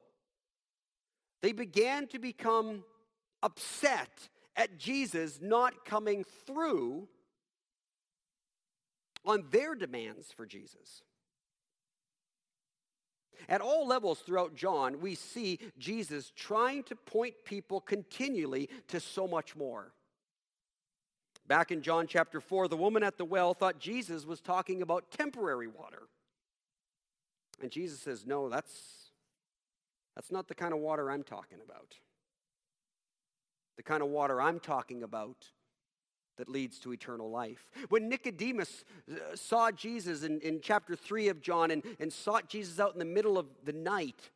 they 1.41 1.51
began 1.51 2.07
to 2.07 2.19
become 2.19 2.83
upset 3.43 4.29
at 4.55 4.77
Jesus 4.77 5.39
not 5.41 5.85
coming 5.85 6.25
through 6.45 7.07
on 9.25 9.43
their 9.51 9.75
demands 9.75 10.31
for 10.31 10.45
Jesus. 10.45 11.03
At 13.49 13.61
all 13.61 13.87
levels 13.87 14.19
throughout 14.19 14.55
John, 14.55 14.99
we 14.99 15.15
see 15.15 15.59
Jesus 15.77 16.31
trying 16.35 16.83
to 16.83 16.95
point 16.95 17.35
people 17.45 17.79
continually 17.79 18.69
to 18.87 18.99
so 18.99 19.27
much 19.27 19.55
more. 19.55 19.93
Back 21.47 21.71
in 21.71 21.81
John 21.81 22.07
chapter 22.07 22.41
4, 22.41 22.67
the 22.67 22.77
woman 22.77 23.03
at 23.03 23.17
the 23.17 23.25
well 23.25 23.53
thought 23.53 23.79
Jesus 23.79 24.25
was 24.25 24.41
talking 24.41 24.81
about 24.81 25.11
temporary 25.11 25.67
water. 25.67 26.03
And 27.61 27.71
Jesus 27.71 27.99
says, 27.99 28.25
No, 28.25 28.49
that's, 28.49 28.71
that's 30.15 30.31
not 30.31 30.47
the 30.47 30.55
kind 30.55 30.73
of 30.73 30.79
water 30.79 31.09
I'm 31.09 31.23
talking 31.23 31.59
about. 31.63 31.95
The 33.77 33.83
kind 33.83 34.03
of 34.03 34.09
water 34.09 34.41
I'm 34.41 34.59
talking 34.59 35.03
about 35.03 35.45
that 36.37 36.49
leads 36.49 36.79
to 36.79 36.91
eternal 36.91 37.29
life. 37.29 37.69
When 37.89 38.09
Nicodemus 38.09 38.83
uh, 39.09 39.35
saw 39.35 39.71
Jesus 39.71 40.23
in, 40.23 40.39
in 40.41 40.61
chapter 40.61 40.95
3 40.95 41.29
of 41.29 41.41
John 41.41 41.71
and, 41.71 41.83
and 41.99 42.11
sought 42.11 42.47
Jesus 42.47 42.79
out 42.79 42.93
in 42.93 42.99
the 42.99 43.05
middle 43.05 43.37
of 43.37 43.47
the 43.63 43.73
night, 43.73 44.29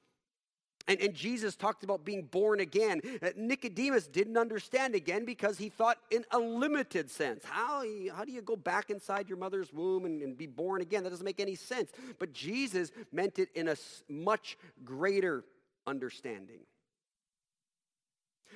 and, 0.87 0.99
and 1.01 1.13
Jesus 1.13 1.55
talked 1.55 1.83
about 1.83 2.03
being 2.05 2.23
born 2.23 2.59
again. 2.59 3.01
Uh, 3.21 3.29
Nicodemus 3.35 4.07
didn't 4.07 4.37
understand 4.37 4.95
again 4.95 5.25
because 5.25 5.57
he 5.57 5.69
thought 5.69 5.97
in 6.09 6.25
a 6.31 6.39
limited 6.39 7.09
sense. 7.09 7.43
How, 7.45 7.83
how 8.15 8.25
do 8.25 8.31
you 8.31 8.41
go 8.41 8.55
back 8.55 8.89
inside 8.89 9.29
your 9.29 9.37
mother's 9.37 9.71
womb 9.73 10.05
and, 10.05 10.21
and 10.21 10.37
be 10.37 10.47
born 10.47 10.81
again? 10.81 11.03
That 11.03 11.09
doesn't 11.09 11.25
make 11.25 11.39
any 11.39 11.55
sense. 11.55 11.91
But 12.19 12.33
Jesus 12.33 12.91
meant 13.11 13.39
it 13.39 13.49
in 13.55 13.67
a 13.67 13.75
much 14.09 14.57
greater 14.83 15.43
understanding. 15.87 16.59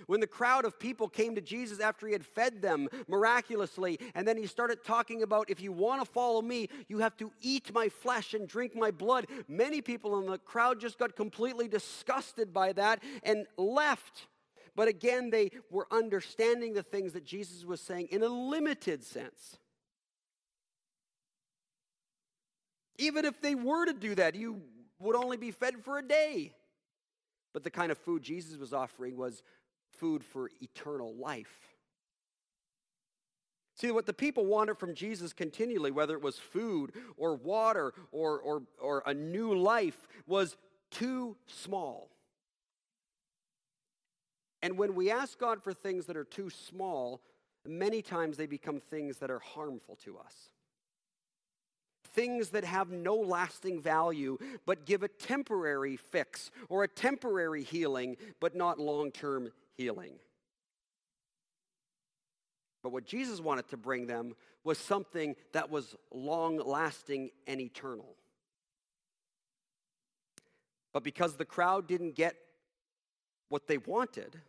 When 0.07 0.19
the 0.19 0.27
crowd 0.27 0.65
of 0.65 0.79
people 0.79 1.07
came 1.07 1.35
to 1.35 1.41
Jesus 1.41 1.79
after 1.79 2.07
he 2.07 2.13
had 2.13 2.25
fed 2.25 2.61
them 2.61 2.87
miraculously, 3.07 3.99
and 4.13 4.27
then 4.27 4.37
he 4.37 4.47
started 4.47 4.83
talking 4.83 5.23
about 5.23 5.49
if 5.49 5.61
you 5.61 5.71
want 5.71 6.03
to 6.03 6.11
follow 6.11 6.41
me, 6.41 6.69
you 6.87 6.99
have 6.99 7.17
to 7.17 7.31
eat 7.41 7.73
my 7.73 7.89
flesh 7.89 8.33
and 8.33 8.47
drink 8.47 8.75
my 8.75 8.91
blood. 8.91 9.27
Many 9.47 9.81
people 9.81 10.19
in 10.19 10.27
the 10.27 10.37
crowd 10.37 10.79
just 10.79 10.97
got 10.97 11.15
completely 11.15 11.67
disgusted 11.67 12.53
by 12.53 12.73
that 12.73 13.01
and 13.23 13.45
left. 13.57 14.27
But 14.75 14.87
again, 14.87 15.29
they 15.29 15.51
were 15.71 15.87
understanding 15.89 16.73
the 16.73 16.83
things 16.83 17.13
that 17.13 17.23
Jesus 17.23 17.63
was 17.63 17.79
saying 17.79 18.09
in 18.11 18.23
a 18.23 18.27
limited 18.27 19.03
sense. 19.03 19.57
Even 22.97 23.25
if 23.25 23.41
they 23.41 23.55
were 23.55 23.85
to 23.85 23.93
do 23.93 24.15
that, 24.15 24.35
you 24.35 24.61
would 24.99 25.15
only 25.15 25.37
be 25.37 25.51
fed 25.51 25.83
for 25.83 25.97
a 25.97 26.01
day. 26.01 26.53
But 27.53 27.63
the 27.63 27.71
kind 27.71 27.91
of 27.91 27.97
food 27.97 28.21
Jesus 28.21 28.57
was 28.57 28.73
offering 28.73 29.17
was 29.17 29.41
food 29.99 30.23
for 30.23 30.49
eternal 30.61 31.13
life. 31.15 31.59
See, 33.77 33.91
what 33.91 34.05
the 34.05 34.13
people 34.13 34.45
wanted 34.45 34.77
from 34.77 34.93
Jesus 34.95 35.33
continually, 35.33 35.91
whether 35.91 36.13
it 36.15 36.21
was 36.21 36.39
food 36.39 36.93
or 37.17 37.35
water 37.35 37.93
or, 38.11 38.39
or, 38.39 38.63
or 38.79 39.03
a 39.05 39.13
new 39.13 39.53
life, 39.53 40.07
was 40.25 40.55
too 40.91 41.35
small. 41.45 42.09
And 44.61 44.77
when 44.77 44.95
we 44.95 45.11
ask 45.11 45.37
God 45.37 45.61
for 45.61 45.73
things 45.73 46.05
that 46.05 46.15
are 46.15 46.23
too 46.23 46.49
small, 46.49 47.21
many 47.67 48.01
times 48.01 48.37
they 48.37 48.47
become 48.47 48.79
things 48.79 49.17
that 49.17 49.29
are 49.29 49.39
harmful 49.39 49.97
to 50.05 50.17
us. 50.17 50.49
things 52.15 52.49
that 52.49 52.63
have 52.63 52.89
no 52.91 53.15
lasting 53.15 53.81
value, 53.81 54.37
but 54.65 54.85
give 54.85 55.03
a 55.03 55.07
temporary 55.07 55.97
fix 55.97 56.49
or 56.69 56.83
a 56.83 56.87
temporary 56.87 57.63
healing, 57.63 58.15
but 58.39 58.55
not 58.55 58.79
long 58.79 59.11
term 59.11 59.51
healing. 59.77 60.13
But 62.83 62.91
what 62.91 63.05
Jesus 63.05 63.41
wanted 63.41 63.67
to 63.69 63.77
bring 63.77 64.05
them 64.05 64.35
was 64.63 64.77
something 64.77 65.35
that 65.53 65.69
was 65.69 65.95
long 66.13 66.57
lasting 66.57 67.31
and 67.47 67.59
eternal. 67.59 68.15
But 70.93 71.03
because 71.03 71.35
the 71.35 71.45
crowd 71.45 71.87
didn't 71.87 72.15
get 72.15 72.35
what 73.49 73.67
they 73.67 73.77
wanted, 73.77 74.39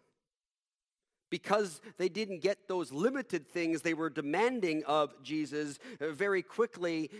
because 1.30 1.80
they 1.98 2.08
didn't 2.08 2.40
get 2.40 2.68
those 2.68 2.92
limited 2.92 3.48
things 3.48 3.82
they 3.82 3.94
were 3.94 4.10
demanding 4.10 4.84
of 4.84 5.14
Jesus, 5.22 5.78
very 5.98 6.42
quickly 6.42 7.10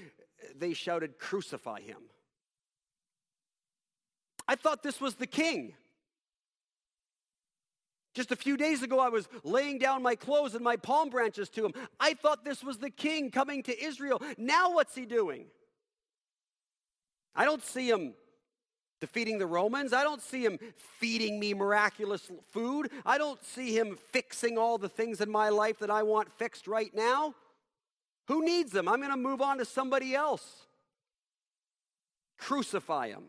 they 0.55 0.75
shouted, 0.75 1.19
Crucify 1.19 1.81
him. 1.81 2.03
I 4.47 4.55
thought 4.55 4.83
this 4.83 5.01
was 5.01 5.15
the 5.15 5.27
king. 5.27 5.75
Just 8.17 8.33
a 8.33 8.37
few 8.37 8.57
days 8.57 8.83
ago, 8.83 8.99
I 8.99 9.11
was 9.11 9.29
laying 9.45 9.79
down 9.79 10.03
my 10.03 10.15
clothes 10.15 10.55
and 10.55 10.65
my 10.65 10.77
palm 10.77 11.11
branches 11.11 11.51
to 11.51 11.67
him. 11.67 11.75
I 12.01 12.15
thought 12.15 12.47
this 12.47 12.65
was 12.65 12.79
the 12.79 12.89
king 12.89 13.31
coming 13.31 13.63
to 13.65 13.85
Israel. 13.85 14.23
Now, 14.39 14.73
what's 14.73 14.95
he 14.95 15.05
doing? 15.05 15.45
I 17.35 17.45
don't 17.45 17.63
see 17.63 17.91
him 17.91 18.15
defeating 19.03 19.39
the 19.39 19.47
Romans. 19.47 19.93
I 19.93 20.03
don't 20.03 20.23
see 20.23 20.43
him 20.43 20.59
feeding 20.99 21.39
me 21.39 21.53
miraculous 21.53 22.31
food. 22.53 22.91
I 23.05 23.19
don't 23.19 23.45
see 23.45 23.77
him 23.77 23.99
fixing 24.13 24.57
all 24.57 24.79
the 24.79 24.89
things 24.89 25.21
in 25.21 25.31
my 25.31 25.51
life 25.51 25.81
that 25.81 25.91
I 25.91 26.03
want 26.03 26.33
fixed 26.33 26.67
right 26.67 26.95
now. 26.95 27.35
Who 28.29 28.43
needs 28.47 28.75
him? 28.75 28.89
I'm 28.89 29.01
going 29.01 29.11
to 29.11 29.19
move 29.19 29.43
on 29.43 29.59
to 29.59 29.67
somebody 29.67 30.15
else. 30.15 30.65
Crucify 32.39 33.09
him. 33.09 33.25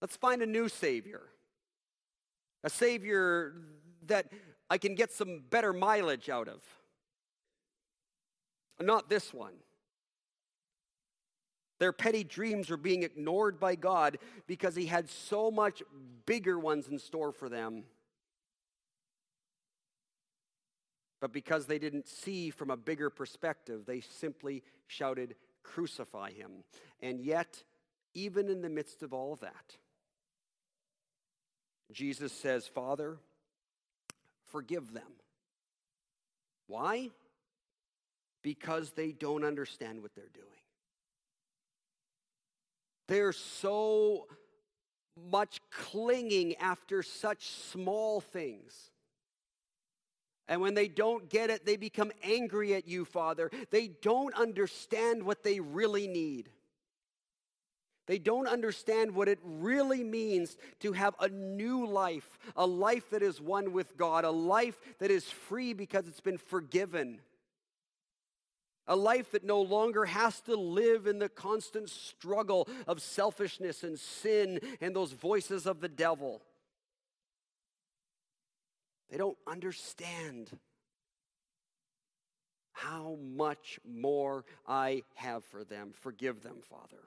Let's 0.00 0.16
find 0.16 0.42
a 0.42 0.46
new 0.46 0.68
Savior. 0.68 1.22
A 2.64 2.70
Savior 2.70 3.54
that 4.06 4.26
I 4.70 4.78
can 4.78 4.94
get 4.94 5.12
some 5.12 5.42
better 5.50 5.72
mileage 5.72 6.28
out 6.28 6.48
of. 6.48 6.62
Not 8.80 9.08
this 9.08 9.32
one. 9.32 9.54
Their 11.78 11.92
petty 11.92 12.24
dreams 12.24 12.70
were 12.70 12.76
being 12.76 13.02
ignored 13.04 13.60
by 13.60 13.76
God 13.76 14.18
because 14.46 14.74
He 14.74 14.86
had 14.86 15.08
so 15.08 15.50
much 15.50 15.82
bigger 16.26 16.58
ones 16.58 16.88
in 16.88 16.98
store 16.98 17.32
for 17.32 17.48
them. 17.48 17.84
But 21.20 21.32
because 21.32 21.66
they 21.66 21.78
didn't 21.78 22.08
see 22.08 22.50
from 22.50 22.70
a 22.70 22.76
bigger 22.76 23.10
perspective, 23.10 23.84
they 23.86 24.00
simply 24.00 24.62
shouted, 24.86 25.34
Crucify 25.62 26.30
him. 26.32 26.64
And 27.00 27.20
yet, 27.20 27.62
even 28.14 28.48
in 28.48 28.62
the 28.62 28.68
midst 28.68 29.02
of 29.02 29.12
all 29.12 29.36
that, 29.36 29.76
Jesus 31.92 32.32
says, 32.32 32.66
Father, 32.66 33.16
forgive 34.46 34.92
them. 34.92 35.12
Why? 36.66 37.10
Because 38.42 38.90
they 38.90 39.12
don't 39.12 39.44
understand 39.44 40.02
what 40.02 40.14
they're 40.14 40.24
doing. 40.34 40.46
They're 43.08 43.32
so 43.32 44.26
much 45.30 45.60
clinging 45.70 46.56
after 46.56 47.02
such 47.02 47.46
small 47.48 48.20
things. 48.20 48.90
And 50.46 50.60
when 50.60 50.74
they 50.74 50.88
don't 50.88 51.28
get 51.28 51.50
it, 51.50 51.66
they 51.66 51.76
become 51.76 52.10
angry 52.22 52.74
at 52.74 52.86
you, 52.86 53.04
Father. 53.04 53.50
They 53.70 53.88
don't 53.88 54.34
understand 54.34 55.22
what 55.22 55.42
they 55.42 55.60
really 55.60 56.06
need. 56.06 56.50
They 58.08 58.18
don't 58.18 58.48
understand 58.48 59.14
what 59.14 59.28
it 59.28 59.38
really 59.44 60.02
means 60.02 60.56
to 60.80 60.92
have 60.92 61.14
a 61.20 61.28
new 61.28 61.86
life, 61.86 62.38
a 62.56 62.66
life 62.66 63.10
that 63.10 63.22
is 63.22 63.38
one 63.38 63.72
with 63.72 63.98
God, 63.98 64.24
a 64.24 64.30
life 64.30 64.80
that 64.98 65.10
is 65.10 65.24
free 65.26 65.74
because 65.74 66.08
it's 66.08 66.22
been 66.22 66.38
forgiven, 66.38 67.20
a 68.86 68.96
life 68.96 69.30
that 69.32 69.44
no 69.44 69.60
longer 69.60 70.06
has 70.06 70.40
to 70.42 70.56
live 70.56 71.06
in 71.06 71.18
the 71.18 71.28
constant 71.28 71.90
struggle 71.90 72.66
of 72.86 73.02
selfishness 73.02 73.82
and 73.82 73.98
sin 74.00 74.58
and 74.80 74.96
those 74.96 75.12
voices 75.12 75.66
of 75.66 75.80
the 75.80 75.88
devil. 75.88 76.40
They 79.10 79.18
don't 79.18 79.38
understand 79.46 80.48
how 82.72 83.18
much 83.36 83.78
more 83.86 84.46
I 84.66 85.02
have 85.16 85.44
for 85.44 85.62
them. 85.62 85.92
Forgive 85.92 86.42
them, 86.42 86.56
Father. 86.70 87.02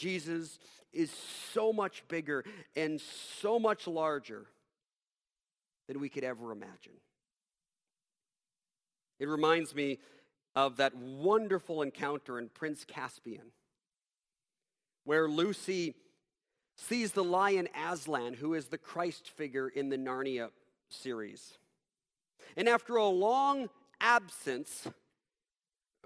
Jesus 0.00 0.58
is 0.94 1.12
so 1.52 1.72
much 1.72 2.02
bigger 2.08 2.42
and 2.74 3.00
so 3.40 3.58
much 3.58 3.86
larger 3.86 4.46
than 5.86 6.00
we 6.00 6.08
could 6.08 6.24
ever 6.24 6.52
imagine. 6.52 6.94
It 9.18 9.28
reminds 9.28 9.74
me 9.74 9.98
of 10.56 10.78
that 10.78 10.96
wonderful 10.96 11.82
encounter 11.82 12.38
in 12.38 12.48
Prince 12.48 12.84
Caspian, 12.84 13.52
where 15.04 15.28
Lucy 15.28 15.94
sees 16.76 17.12
the 17.12 17.22
lion 17.22 17.68
Aslan, 17.86 18.32
who 18.32 18.54
is 18.54 18.68
the 18.68 18.78
Christ 18.78 19.28
figure 19.28 19.68
in 19.68 19.90
the 19.90 19.98
Narnia 19.98 20.48
series. 20.88 21.58
And 22.56 22.68
after 22.68 22.96
a 22.96 23.06
long 23.06 23.68
absence, 24.00 24.88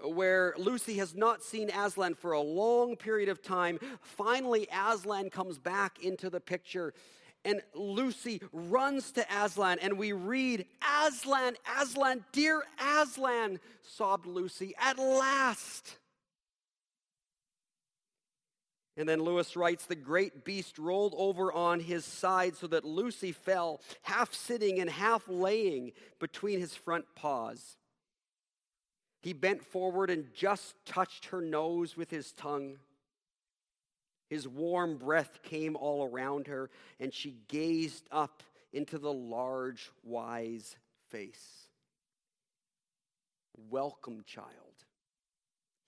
where 0.03 0.53
Lucy 0.57 0.97
has 0.97 1.15
not 1.15 1.43
seen 1.43 1.69
Aslan 1.69 2.15
for 2.15 2.33
a 2.33 2.41
long 2.41 2.95
period 2.95 3.29
of 3.29 3.41
time, 3.41 3.79
finally 4.01 4.67
Aslan 4.71 5.29
comes 5.29 5.57
back 5.57 6.03
into 6.03 6.29
the 6.29 6.39
picture 6.39 6.93
and 7.45 7.61
Lucy 7.73 8.41
runs 8.51 9.11
to 9.11 9.25
Aslan, 9.31 9.77
and 9.79 9.97
we 9.97 10.11
read, 10.11 10.65
Aslan, 11.05 11.55
Aslan, 11.79 12.25
dear 12.31 12.63
Aslan, 12.79 13.59
sobbed 13.83 14.25
Lucy, 14.25 14.73
at 14.79 14.97
last. 14.97 15.97
And 18.97 19.07
then 19.07 19.21
Lewis 19.21 19.55
writes, 19.55 19.85
the 19.85 19.95
great 19.95 20.43
beast 20.43 20.79
rolled 20.79 21.13
over 21.17 21.53
on 21.53 21.79
his 21.81 22.03
side 22.03 22.55
so 22.55 22.65
that 22.67 22.83
Lucy 22.83 23.31
fell, 23.31 23.81
half 24.01 24.33
sitting 24.33 24.79
and 24.79 24.89
half 24.89 25.23
laying 25.27 25.91
between 26.19 26.59
his 26.59 26.73
front 26.73 27.05
paws. 27.13 27.77
He 29.25 29.33
bent 29.33 29.63
forward 29.63 30.11
and 30.11 30.31
just 30.35 30.75
touched 30.85 31.25
her 31.25 31.41
nose 31.41 31.97
with 31.97 32.11
his 32.11 32.31
tongue. 32.33 32.75
His 34.29 34.47
warm 34.47 34.97
breath 34.97 35.39
came 35.41 35.75
all 35.75 36.07
around 36.07 36.45
her, 36.45 36.69
and 36.99 37.11
she 37.11 37.33
gazed 37.47 38.07
up 38.11 38.43
into 38.71 38.99
the 38.99 39.11
large, 39.11 39.89
wise 40.03 40.75
face. 41.09 41.65
Welcome, 43.71 44.23
child, 44.27 44.45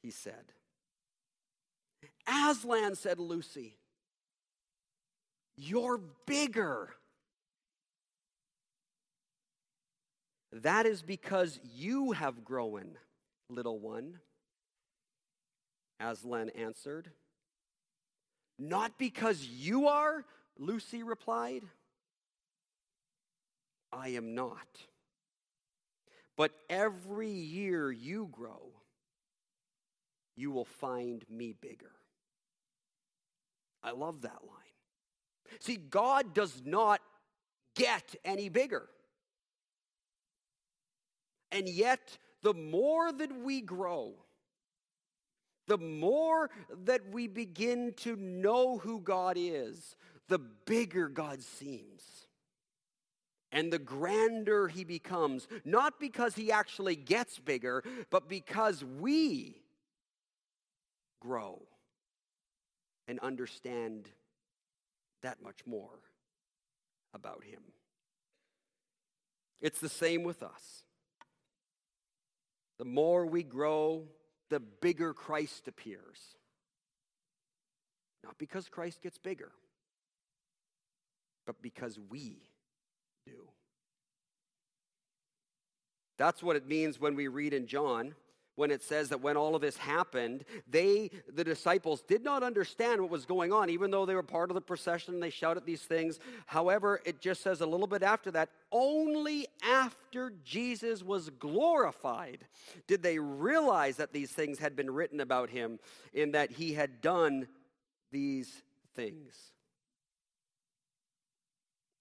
he 0.01 0.09
said. 0.09 0.51
Aslan, 2.27 2.95
said 2.95 3.19
Lucy, 3.19 3.77
you're 5.55 5.99
bigger. 6.25 6.89
That 10.51 10.87
is 10.87 11.03
because 11.03 11.59
you 11.75 12.13
have 12.13 12.43
grown, 12.43 12.97
little 13.49 13.79
one. 13.79 14.19
Aslan 15.99 16.49
answered. 16.49 17.11
Not 18.59 18.97
because 18.97 19.45
you 19.45 19.87
are, 19.87 20.25
Lucy 20.57 21.03
replied. 21.03 21.63
I 23.91 24.09
am 24.09 24.35
not. 24.35 24.67
But 26.35 26.51
every 26.69 27.31
year 27.31 27.91
you 27.91 28.29
grow, 28.31 28.61
you 30.35 30.51
will 30.51 30.65
find 30.65 31.25
me 31.29 31.53
bigger. 31.59 31.91
I 33.83 33.91
love 33.91 34.21
that 34.21 34.41
line. 34.43 35.57
See, 35.59 35.77
God 35.77 36.33
does 36.33 36.61
not 36.65 37.01
get 37.75 38.15
any 38.25 38.49
bigger. 38.49 38.87
And 41.51 41.67
yet, 41.69 42.17
the 42.43 42.53
more 42.53 43.11
that 43.11 43.31
we 43.41 43.61
grow, 43.61 44.13
the 45.67 45.77
more 45.77 46.49
that 46.85 47.09
we 47.11 47.27
begin 47.27 47.93
to 47.97 48.15
know 48.15 48.77
who 48.77 49.01
God 49.01 49.35
is, 49.37 49.95
the 50.29 50.39
bigger 50.39 51.09
God 51.09 51.41
seems. 51.41 52.03
And 53.51 53.71
the 53.71 53.79
grander 53.79 54.67
he 54.67 54.83
becomes, 54.83 55.47
not 55.63 55.99
because 55.99 56.35
he 56.35 56.51
actually 56.51 56.95
gets 56.95 57.39
bigger, 57.39 57.83
but 58.09 58.27
because 58.27 58.83
we 58.83 59.61
grow 61.21 61.61
and 63.07 63.19
understand 63.19 64.09
that 65.21 65.41
much 65.41 65.65
more 65.65 65.99
about 67.13 67.43
him. 67.43 67.61
It's 69.61 69.79
the 69.79 69.89
same 69.89 70.23
with 70.23 70.43
us. 70.43 70.83
The 72.77 72.85
more 72.85 73.25
we 73.25 73.43
grow, 73.43 74.03
the 74.49 74.59
bigger 74.59 75.13
Christ 75.13 75.67
appears. 75.67 76.19
Not 78.23 78.37
because 78.37 78.67
Christ 78.69 79.01
gets 79.01 79.17
bigger, 79.17 79.51
but 81.45 81.61
because 81.61 81.97
we 82.09 82.41
do. 83.25 83.47
That's 86.17 86.41
what 86.41 86.55
it 86.55 86.67
means 86.67 86.99
when 86.99 87.15
we 87.15 87.27
read 87.27 87.53
in 87.53 87.67
John 87.67 88.15
when 88.57 88.71
it 88.71 88.81
says 88.81 89.09
that 89.09 89.21
when 89.21 89.37
all 89.37 89.55
of 89.55 89.61
this 89.61 89.77
happened, 89.77 90.43
they, 90.67 91.11
the 91.31 91.43
disciples, 91.43 92.01
did 92.01 92.23
not 92.23 92.41
understand 92.41 92.99
what 92.99 93.11
was 93.11 93.23
going 93.23 93.53
on, 93.53 93.69
even 93.69 93.91
though 93.91 94.05
they 94.05 94.15
were 94.15 94.23
part 94.23 94.49
of 94.49 94.55
the 94.55 94.61
procession. 94.61 95.13
And 95.13 95.21
they 95.21 95.29
shouted 95.29 95.63
these 95.63 95.83
things. 95.83 96.19
However, 96.47 96.99
it 97.05 97.21
just 97.21 97.43
says 97.43 97.61
a 97.61 97.67
little 97.67 97.85
bit 97.85 98.01
after 98.01 98.31
that, 98.31 98.49
only 98.71 99.47
after 99.63 100.33
Jesus 100.43 101.03
was 101.03 101.29
glorified 101.29 102.47
did 102.87 103.03
they 103.03 103.19
realize 103.19 103.97
that 103.97 104.11
these 104.11 104.31
things 104.31 104.57
had 104.57 104.75
been 104.75 104.89
written 104.89 105.19
about 105.19 105.51
him, 105.51 105.79
in 106.11 106.31
that 106.31 106.51
he 106.51 106.73
had 106.73 106.99
done 106.99 107.47
these 108.11 108.63
things. 108.95 109.35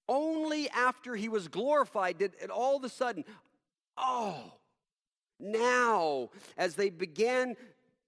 Only 0.09 0.70
after 0.70 1.16
he 1.16 1.28
was 1.28 1.48
glorified 1.48 2.16
did 2.16 2.32
it 2.40 2.48
all 2.48 2.76
of 2.76 2.84
a 2.84 2.88
sudden, 2.88 3.24
oh, 3.98 4.54
now, 5.39 6.30
as 6.57 6.74
they 6.74 6.91
began 6.91 7.57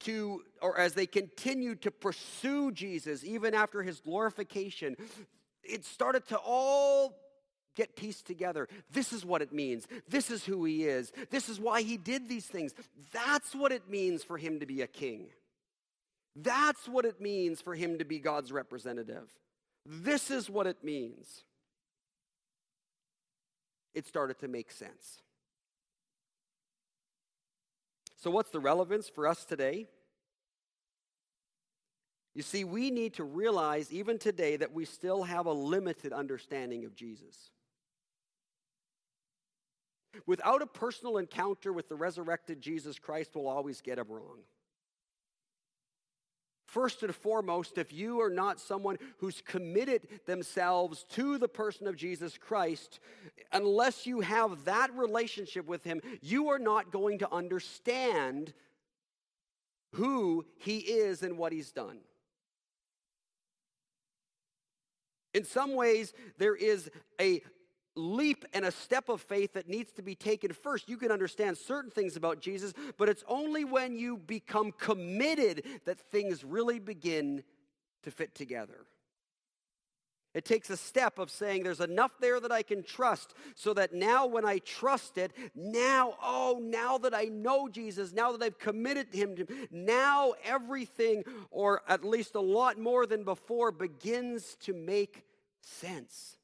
to, 0.01 0.43
or 0.63 0.79
as 0.79 0.95
they 0.95 1.07
continued 1.07 1.83
to 1.83 1.91
pursue 1.91 2.73
Jesus, 2.73 3.25
even 3.25 3.55
after 3.55 3.83
his 3.83 4.01
glorification, 4.01 4.97
it 5.63 5.85
started 5.85 6.27
to 6.29 6.37
all 6.37 7.15
get 7.77 7.95
pieced 7.97 8.27
together. 8.27 8.69
This 8.91 9.13
is 9.13 9.25
what 9.25 9.43
it 9.43 9.53
means. 9.53 9.87
This 10.09 10.31
is 10.31 10.45
who 10.45 10.65
he 10.65 10.85
is. 10.85 11.13
This 11.31 11.49
is 11.49 11.61
why 11.61 11.83
he 11.83 11.97
did 11.97 12.29
these 12.29 12.47
things. 12.47 12.75
That's 13.13 13.55
what 13.55 13.73
it 13.73 13.89
means 13.89 14.25
for 14.25 14.37
him 14.37 14.61
to 14.61 14.67
be 14.67 14.83
a 14.83 14.87
king. 14.87 15.27
That's 16.35 16.89
what 16.89 17.05
it 17.05 17.21
means 17.21 17.61
for 17.61 17.75
him 17.75 17.99
to 17.99 18.05
be 18.05 18.19
God's 18.19 18.53
representative. 18.53 19.29
This 19.85 20.31
is 20.31 20.49
what 20.51 20.67
it 20.67 20.83
means. 20.83 21.45
It 23.95 24.07
started 24.07 24.39
to 24.41 24.49
make 24.49 24.71
sense. 24.71 25.23
So, 28.19 28.31
what's 28.31 28.51
the 28.51 28.61
relevance 28.61 29.09
for 29.09 29.27
us 29.27 29.45
today? 29.45 29.87
You 32.35 32.43
see, 32.43 32.65
we 32.65 32.91
need 32.91 33.15
to 33.15 33.25
realize 33.25 33.93
even 33.93 34.19
today 34.19 34.57
that 34.57 34.73
we 34.73 34.85
still 34.85 35.23
have 35.23 35.47
a 35.47 35.53
limited 35.53 36.13
understanding 36.13 36.85
of 36.85 36.95
Jesus. 36.95 37.51
Without 40.27 40.63
a 40.63 40.67
personal 40.67 41.19
encounter 41.19 41.73
with 41.73 41.89
the 41.89 41.97
resurrected 41.97 42.61
Jesus 42.61 42.99
Christ, 42.99 43.33
we'll 43.35 43.49
always 43.49 43.81
get 43.81 43.99
him 43.99 44.07
wrong. 44.09 44.39
First 46.69 47.03
and 47.03 47.15
foremost, 47.15 47.79
if 47.79 47.95
you 47.95 48.21
are 48.21 48.29
not 48.29 48.61
someone 48.61 48.99
who's 49.17 49.41
committed 49.41 50.07
themselves 50.27 51.07
to 51.15 51.39
the 51.39 51.49
person 51.49 51.87
of 51.87 51.97
Jesus 51.97 52.37
Christ, 52.37 53.01
unless 53.53 54.07
you 54.07 54.21
have 54.21 54.67
that 54.67 54.93
relationship 54.95 55.67
with 55.67 55.83
Him, 55.83 56.03
you 56.21 56.51
are 56.51 56.59
not 56.59 56.93
going 56.93 57.21
to 57.21 57.33
understand 57.33 58.53
who 59.95 60.45
He 60.59 60.81
is 60.81 61.23
and 61.23 61.39
what 61.39 61.55
He's 61.55 61.73
done. 61.73 62.01
In 65.33 65.45
some 65.45 65.75
ways, 65.75 66.13
there 66.37 66.55
is 66.55 66.91
a 67.19 67.41
leap 67.99 68.45
and 68.55 68.65
a 68.65 68.71
step 68.71 69.09
of 69.09 69.21
faith 69.21 69.53
that 69.55 69.69
needs 69.69 69.93
to 69.93 70.03
be 70.03 70.15
taken 70.15 70.53
first. 70.53 70.89
You 70.89 70.97
can 70.97 71.11
understand 71.11 71.59
certain 71.59 71.91
things 71.91 72.17
about 72.17 72.41
Jesus, 72.41 72.73
but 72.97 73.09
it's 73.09 73.25
only 73.29 73.65
when 73.65 73.97
you 73.97 74.17
become 74.17 74.73
committed 74.73 75.65
that 75.85 75.99
things 75.99 76.45
really 76.45 76.79
begin 76.79 77.43
to 78.05 78.11
fit 78.11 78.35
together. 78.35 78.87
It 80.35 80.45
takes 80.45 80.71
a 80.71 80.77
step 80.77 81.19
of 81.19 81.31
saying 81.31 81.65
there's 81.65 81.81
enough 81.81 82.13
there 82.21 82.39
that 82.39 82.53
I 82.53 82.63
can 82.63 82.85
trust 82.85 83.35
so 83.57 83.75
that 83.75 83.93
now 83.93 84.27
when 84.27 84.45
I 84.45 84.59
trust 84.59 85.19
it, 85.19 85.33
now, 85.55 86.15
oh, 86.23 86.61
now 86.63 86.99
that 86.99 87.15
I 87.15 87.25
know 87.25 87.69
Jesus, 87.69 88.13
now 88.13 88.31
that 88.33 88.43
I've 88.43 88.59
committed 88.59 89.11
to 89.11 89.19
him, 89.19 89.37
now 89.71 90.35
everything, 90.45 91.25
or 91.51 91.83
at 91.89 92.05
least 92.05 92.35
a 92.35 92.41
lot 92.41 92.79
more 92.79 93.07
than 93.07 93.25
before, 93.25 93.73
begins 93.73 94.57
to 94.61 94.75
make 94.75 95.25
sense. 95.61 96.38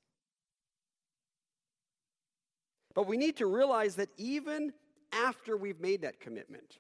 But 2.95 3.07
we 3.07 3.17
need 3.17 3.37
to 3.39 3.47
realize 3.47 3.97
that 3.97 4.09
even 4.17 4.73
after 5.13 5.57
we've 5.57 5.81
made 5.81 6.03
that 6.03 6.21
commitment, 6.21 6.79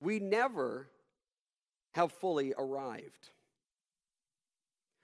we 0.00 0.18
never 0.18 0.88
have 1.92 2.12
fully 2.12 2.54
arrived. 2.56 3.30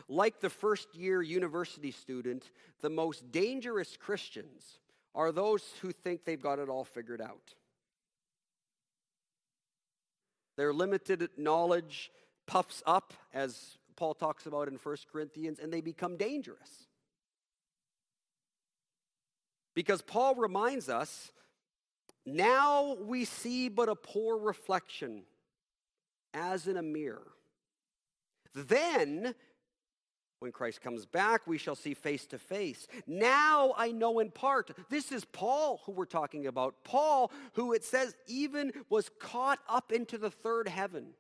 Like 0.09 0.41
the 0.41 0.51
first 0.51 0.95
year 0.95 1.23
university 1.23 1.91
student, 1.91 2.51
the 2.81 2.91
most 2.91 3.31
dangerous 3.33 3.97
Christians 3.97 4.79
are 5.15 5.33
those 5.33 5.63
who 5.81 5.93
think 5.93 6.25
they've 6.25 6.41
got 6.41 6.59
it 6.59 6.69
all 6.69 6.85
figured 6.85 7.21
out. 7.21 7.55
Their 10.57 10.73
limited 10.73 11.29
knowledge 11.37 12.11
puffs 12.47 12.83
up, 12.87 13.15
as 13.33 13.79
Paul 13.97 14.15
talks 14.15 14.47
about 14.47 14.69
in 14.69 14.75
1 14.75 14.97
Corinthians, 15.11 15.59
and 15.59 15.73
they 15.73 15.81
become 15.81 16.17
dangerous. 16.17 16.87
Because 19.75 20.03
Paul 20.03 20.35
reminds 20.37 20.89
us 20.89 21.33
now 22.27 22.97
we 23.01 23.25
see 23.25 23.69
but 23.69 23.89
a 23.89 23.95
poor 23.95 24.39
reflection 24.39 25.25
as 26.33 26.67
in 26.67 26.77
a 26.77 26.83
mirror. 26.83 27.33
Then, 28.55 29.35
when 30.39 30.53
Christ 30.53 30.81
comes 30.81 31.07
back, 31.07 31.47
we 31.47 31.59
shall 31.59 31.75
see 31.75 31.95
face 31.95 32.27
to 32.27 32.39
face. 32.39 32.87
Now 33.07 33.75
I 33.77 33.93
know 33.93 34.21
in 34.21 34.31
part. 34.31 34.71
This 34.89 35.13
is 35.13 35.25
Paul 35.25 35.83
who 35.85 35.93
we're 35.93 36.05
talking 36.05 36.47
about. 36.47 36.77
Paul, 36.85 37.31
who 37.55 37.73
it 37.73 37.85
says 37.85 38.15
even 38.27 38.73
was 38.89 39.11
caught 39.19 39.59
up 39.69 39.93
into 39.93 40.19
the 40.19 40.31
third 40.31 40.69
heaven. 40.69 41.15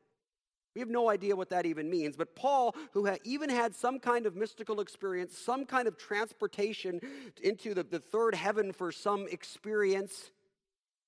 We 0.74 0.80
have 0.80 0.90
no 0.90 1.08
idea 1.08 1.36
what 1.36 1.50
that 1.50 1.66
even 1.66 1.88
means, 1.88 2.16
but 2.16 2.34
Paul, 2.34 2.74
who 2.92 3.04
had 3.04 3.20
even 3.22 3.48
had 3.48 3.74
some 3.74 4.00
kind 4.00 4.26
of 4.26 4.34
mystical 4.34 4.80
experience, 4.80 5.38
some 5.38 5.64
kind 5.64 5.86
of 5.86 5.96
transportation 5.96 7.00
into 7.42 7.74
the, 7.74 7.84
the 7.84 8.00
third 8.00 8.34
heaven 8.34 8.72
for 8.72 8.90
some 8.90 9.26
experience, 9.30 10.32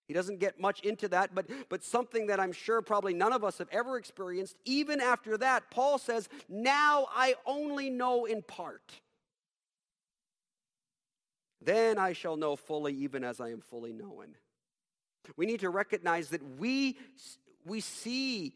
he 0.07 0.15
doesn't 0.15 0.39
get 0.39 0.61
much 0.61 0.81
into 0.81 1.09
that, 1.09 1.35
but, 1.35 1.47
but 1.69 1.83
something 1.83 2.29
that 2.29 2.39
I'm 2.39 2.53
sure 2.53 2.81
probably 2.81 3.13
none 3.13 3.33
of 3.33 3.43
us 3.43 3.59
have 3.59 3.69
ever 3.73 3.97
experienced. 3.97 4.57
Even 4.65 5.01
after 5.01 5.37
that, 5.39 5.69
Paul 5.71 5.99
says, 5.99 6.29
Now 6.49 7.09
I 7.13 7.35
only 7.45 7.91
know 7.91 8.25
in 8.25 8.43
part. 8.43 8.93
Then 11.61 11.99
I 11.99 12.13
shall 12.13 12.37
know 12.37 12.55
fully, 12.55 12.95
even 12.95 13.25
as 13.25 13.41
I 13.41 13.51
am 13.51 13.61
fully 13.61 13.93
known. 13.93 14.37
We 15.37 15.47
need 15.47 15.61
to 15.61 15.71
recognize 15.71 16.29
that 16.29 16.59
we, 16.61 16.97
we 17.65 17.81
see 17.81 18.55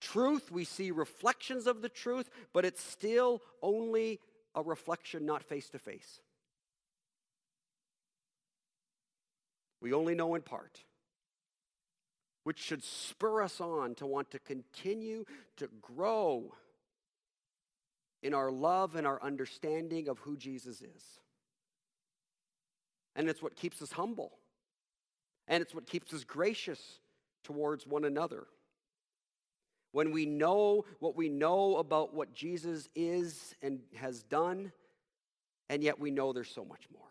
truth, 0.00 0.50
we 0.50 0.64
see 0.64 0.90
reflections 0.90 1.66
of 1.66 1.82
the 1.82 1.88
truth, 1.88 2.28
but 2.52 2.64
it's 2.64 2.82
still 2.82 3.42
only 3.62 4.20
a 4.54 4.62
reflection, 4.62 5.26
not 5.26 5.42
face 5.42 5.68
to 5.70 5.78
face. 5.78 6.20
We 9.80 9.92
only 9.92 10.14
know 10.14 10.34
in 10.34 10.42
part, 10.42 10.80
which 12.44 12.58
should 12.58 12.82
spur 12.82 13.42
us 13.42 13.60
on 13.60 13.94
to 13.96 14.06
want 14.06 14.30
to 14.30 14.38
continue 14.38 15.24
to 15.58 15.68
grow 15.80 16.54
in 18.22 18.34
our 18.34 18.50
love 18.50 18.96
and 18.96 19.06
our 19.06 19.22
understanding 19.22 20.08
of 20.08 20.18
who 20.20 20.36
Jesus 20.36 20.80
is. 20.80 21.02
And 23.14 23.28
it's 23.28 23.42
what 23.42 23.56
keeps 23.56 23.80
us 23.82 23.92
humble. 23.92 24.32
And 25.48 25.62
it's 25.62 25.74
what 25.74 25.86
keeps 25.86 26.12
us 26.12 26.24
gracious 26.24 26.80
towards 27.44 27.86
one 27.86 28.04
another 28.04 28.46
when 29.96 30.12
we 30.12 30.26
know 30.26 30.84
what 30.98 31.16
we 31.16 31.30
know 31.30 31.78
about 31.78 32.12
what 32.12 32.34
Jesus 32.34 32.86
is 32.94 33.54
and 33.62 33.80
has 33.94 34.22
done, 34.24 34.70
and 35.70 35.82
yet 35.82 35.98
we 35.98 36.10
know 36.10 36.34
there's 36.34 36.50
so 36.50 36.66
much 36.66 36.82
more. 36.92 37.08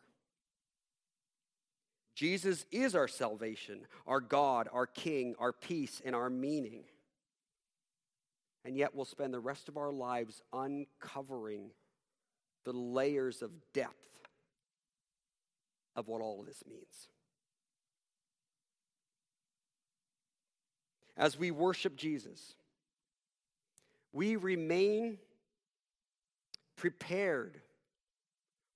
Jesus 2.13 2.63
is 2.71 2.93
our 2.93 3.07
salvation, 3.07 3.87
our 4.05 4.19
God, 4.19 4.69
our 4.71 4.85
King, 4.85 5.33
our 5.39 5.51
peace, 5.51 5.99
and 6.05 6.15
our 6.15 6.29
meaning. 6.29 6.83
And 8.63 8.77
yet 8.77 8.93
we'll 8.93 9.05
spend 9.05 9.33
the 9.33 9.39
rest 9.39 9.67
of 9.67 9.77
our 9.77 9.91
lives 9.91 10.43
uncovering 10.53 11.71
the 12.65 12.73
layers 12.73 13.41
of 13.41 13.49
depth 13.73 13.95
of 15.95 16.07
what 16.07 16.21
all 16.21 16.39
of 16.39 16.45
this 16.45 16.61
means. 16.69 17.09
As 21.17 21.35
we 21.35 21.49
worship 21.49 21.95
Jesus, 21.95 22.53
we 24.15 24.37
remain 24.37 25.17
prepared 26.77 27.59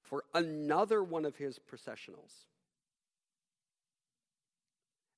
for 0.02 0.26
another 0.34 1.02
one 1.02 1.24
of 1.24 1.38
his 1.38 1.58
processionals. 1.58 2.34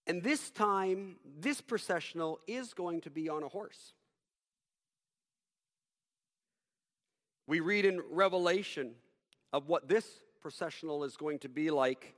And 0.05 0.21
this 0.21 0.51
time, 0.51 1.15
this 1.39 1.59
processional 1.59 2.39
is 2.45 2.75
going 2.75 3.01
to 3.01 3.09
be 3.09 3.29
on 3.29 3.41
a 3.41 3.47
horse. 3.47 3.93
We 7.47 7.59
read 7.59 7.85
in 7.85 7.99
Revelation 8.11 8.91
of 9.51 9.69
what 9.69 9.89
this 9.89 10.05
processional 10.39 11.03
is 11.03 11.17
going 11.17 11.39
to 11.39 11.49
be 11.49 11.71
like 11.71 12.13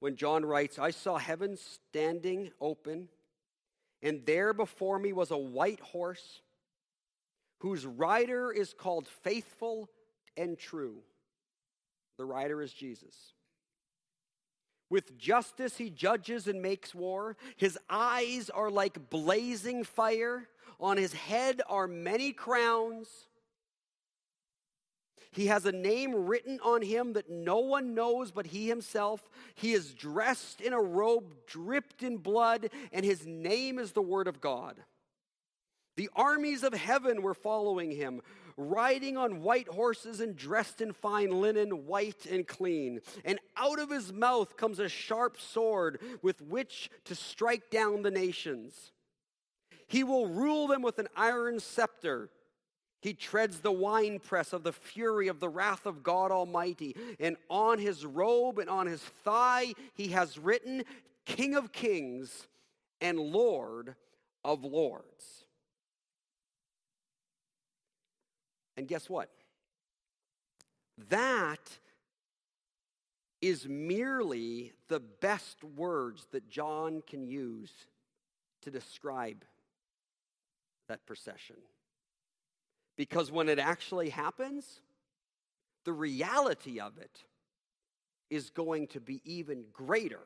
when 0.00 0.16
John 0.16 0.44
writes, 0.44 0.78
I 0.78 0.90
saw 0.90 1.16
heaven 1.16 1.56
standing 1.56 2.50
open, 2.60 3.08
and 4.02 4.24
there 4.26 4.52
before 4.52 4.98
me 4.98 5.12
was 5.12 5.30
a 5.30 5.36
white 5.36 5.80
horse 5.80 6.40
whose 7.58 7.86
rider 7.86 8.50
is 8.50 8.74
called 8.74 9.06
Faithful 9.06 9.88
and 10.36 10.58
True. 10.58 10.96
The 12.18 12.24
rider 12.24 12.60
is 12.60 12.72
Jesus. 12.72 13.34
With 14.90 15.16
justice 15.16 15.76
he 15.76 15.88
judges 15.88 16.48
and 16.48 16.60
makes 16.60 16.94
war. 16.94 17.36
His 17.56 17.78
eyes 17.88 18.50
are 18.50 18.70
like 18.70 19.08
blazing 19.10 19.84
fire. 19.84 20.48
On 20.80 20.96
his 20.96 21.12
head 21.12 21.62
are 21.68 21.86
many 21.86 22.32
crowns. 22.32 23.08
He 25.32 25.46
has 25.46 25.64
a 25.64 25.72
name 25.72 26.14
written 26.26 26.60
on 26.62 26.82
him 26.82 27.14
that 27.14 27.30
no 27.30 27.58
one 27.58 27.94
knows 27.94 28.30
but 28.30 28.46
he 28.46 28.68
himself. 28.68 29.28
He 29.54 29.72
is 29.72 29.94
dressed 29.94 30.60
in 30.60 30.74
a 30.74 30.80
robe 30.80 31.34
dripped 31.46 32.02
in 32.02 32.18
blood, 32.18 32.70
and 32.92 33.04
his 33.04 33.26
name 33.26 33.78
is 33.78 33.92
the 33.92 34.02
Word 34.02 34.28
of 34.28 34.42
God. 34.42 34.82
The 35.96 36.10
armies 36.14 36.62
of 36.62 36.74
heaven 36.74 37.22
were 37.22 37.34
following 37.34 37.90
him, 37.90 38.20
riding 38.58 39.16
on 39.16 39.42
white 39.42 39.68
horses 39.68 40.20
and 40.20 40.36
dressed 40.36 40.82
in 40.82 40.92
fine 40.92 41.30
linen, 41.30 41.86
white 41.86 42.26
and 42.26 42.46
clean. 42.46 43.00
And 43.24 43.38
out 43.56 43.78
of 43.78 43.90
his 43.90 44.12
mouth 44.12 44.56
comes 44.56 44.78
a 44.78 44.88
sharp 44.88 45.40
sword 45.40 46.00
with 46.22 46.42
which 46.42 46.90
to 47.04 47.14
strike 47.14 47.70
down 47.70 48.02
the 48.02 48.10
nations. 48.10 48.92
He 49.86 50.04
will 50.04 50.26
rule 50.26 50.66
them 50.66 50.82
with 50.82 50.98
an 50.98 51.08
iron 51.16 51.60
scepter. 51.60 52.30
He 53.02 53.14
treads 53.14 53.58
the 53.58 53.72
winepress 53.72 54.52
of 54.52 54.62
the 54.62 54.72
fury 54.72 55.26
of 55.26 55.40
the 55.40 55.48
wrath 55.48 55.86
of 55.86 56.04
God 56.04 56.30
Almighty. 56.30 56.96
And 57.18 57.36
on 57.50 57.80
his 57.80 58.06
robe 58.06 58.60
and 58.60 58.70
on 58.70 58.86
his 58.86 59.02
thigh, 59.02 59.74
he 59.94 60.08
has 60.08 60.38
written, 60.38 60.84
King 61.26 61.56
of 61.56 61.72
Kings 61.72 62.46
and 63.00 63.18
Lord 63.18 63.96
of 64.44 64.64
Lords. 64.64 65.44
And 68.76 68.86
guess 68.86 69.10
what? 69.10 69.30
That 71.10 71.78
is 73.40 73.66
merely 73.66 74.72
the 74.86 75.00
best 75.00 75.64
words 75.64 76.28
that 76.30 76.48
John 76.48 77.02
can 77.04 77.26
use 77.26 77.72
to 78.62 78.70
describe 78.70 79.44
that 80.88 81.04
procession. 81.04 81.56
Because 83.02 83.32
when 83.32 83.48
it 83.48 83.58
actually 83.58 84.10
happens, 84.10 84.78
the 85.84 85.92
reality 85.92 86.78
of 86.78 86.98
it 86.98 87.24
is 88.30 88.50
going 88.50 88.86
to 88.86 89.00
be 89.00 89.20
even 89.24 89.64
greater 89.72 90.22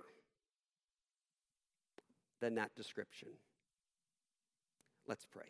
than 2.43 2.57
that 2.57 2.77
description. 2.77 3.29
Let's 5.09 5.25
pray. 5.25 5.49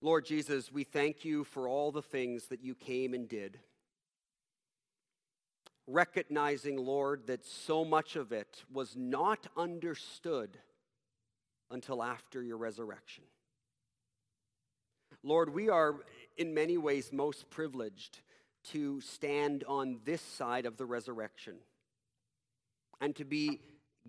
Lord 0.00 0.24
Jesus, 0.24 0.72
we 0.72 0.82
thank 0.82 1.24
you 1.24 1.44
for 1.44 1.68
all 1.68 1.92
the 1.92 2.02
things 2.02 2.48
that 2.48 2.60
you 2.60 2.74
came 2.74 3.14
and 3.14 3.28
did. 3.28 3.60
Recognizing, 5.86 6.76
Lord, 6.76 7.28
that 7.28 7.46
so 7.46 7.84
much 7.84 8.16
of 8.16 8.32
it 8.32 8.64
was 8.68 8.96
not 8.96 9.46
understood 9.56 10.58
until 11.70 12.02
after 12.02 12.42
your 12.42 12.56
resurrection. 12.56 13.22
Lord, 15.24 15.54
we 15.54 15.68
are 15.68 15.96
in 16.36 16.52
many 16.52 16.76
ways 16.76 17.12
most 17.12 17.48
privileged 17.50 18.20
to 18.70 19.00
stand 19.00 19.64
on 19.68 20.00
this 20.04 20.20
side 20.20 20.66
of 20.66 20.76
the 20.76 20.84
resurrection 20.84 21.54
and 23.00 23.14
to 23.16 23.24
be 23.24 23.60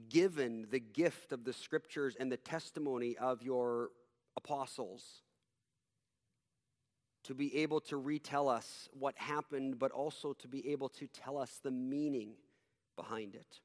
given 0.10 0.68
the 0.72 0.80
gift 0.80 1.32
of 1.32 1.44
the 1.44 1.54
scriptures 1.54 2.16
and 2.20 2.32
the 2.32 2.38
testimony 2.38 3.16
of 3.18 3.44
your 3.44 3.90
apostles. 4.36 5.04
To 7.26 7.36
be 7.36 7.58
able 7.58 7.80
to 7.82 7.98
retell 7.98 8.50
us 8.50 8.90
what 8.92 9.18
happened, 9.18 9.80
but 9.80 9.92
also 9.92 10.34
to 10.34 10.48
be 10.48 10.72
able 10.72 10.90
to 10.90 11.08
tell 11.08 11.38
us 11.38 11.60
the 11.64 11.72
meaning 11.72 12.34
behind 12.96 13.36
it. 13.36 13.60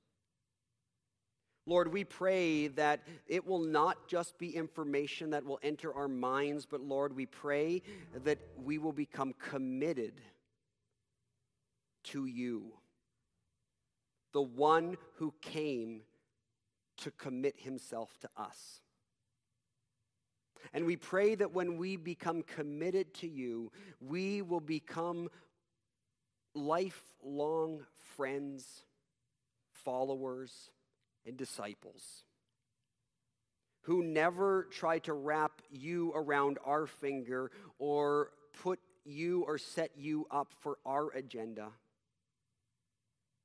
Lord, 1.69 1.93
we 1.93 2.03
pray 2.03 2.69
that 2.69 3.03
it 3.27 3.47
will 3.47 3.59
not 3.59 4.09
just 4.09 4.39
be 4.39 4.57
information 4.57 5.31
that 5.31 5.45
will 5.45 5.61
enter 5.63 5.93
our 5.93 6.09
minds, 6.09 6.65
but 6.65 6.81
Lord, 6.81 7.15
we 7.15 7.27
pray 7.27 7.83
that 8.25 8.39
we 8.57 8.79
will 8.79 8.95
become 8.95 9.35
committed 9.35 10.15
to 12.05 12.25
you, 12.25 12.73
the 14.33 14.41
one 14.41 14.97
who 15.17 15.35
came 15.43 16.01
to 16.97 17.11
commit 17.11 17.55
himself 17.59 18.19
to 18.21 18.31
us. 18.35 18.81
And 20.73 20.87
we 20.87 20.97
pray 20.97 21.35
that 21.35 21.53
when 21.53 21.77
we 21.77 21.97
become 21.97 22.43
committed 22.43 23.13
to 23.17 23.29
you, 23.29 23.71
we 24.01 24.41
will 24.41 24.61
become 24.61 25.29
lifelong 26.55 27.85
friends, 28.17 28.85
followers, 29.71 30.71
and 31.27 31.37
disciples 31.37 32.25
who 33.83 34.03
never 34.03 34.69
try 34.71 34.99
to 34.99 35.15
wrap 35.15 35.63
you 35.71 36.13
around 36.15 36.59
our 36.65 36.87
finger 36.87 37.51
or 37.79 38.33
put 38.63 38.79
you 39.07 39.43
or 39.47 39.57
set 39.57 39.91
you 39.97 40.27
up 40.31 40.53
for 40.61 40.77
our 40.85 41.11
agenda 41.13 41.69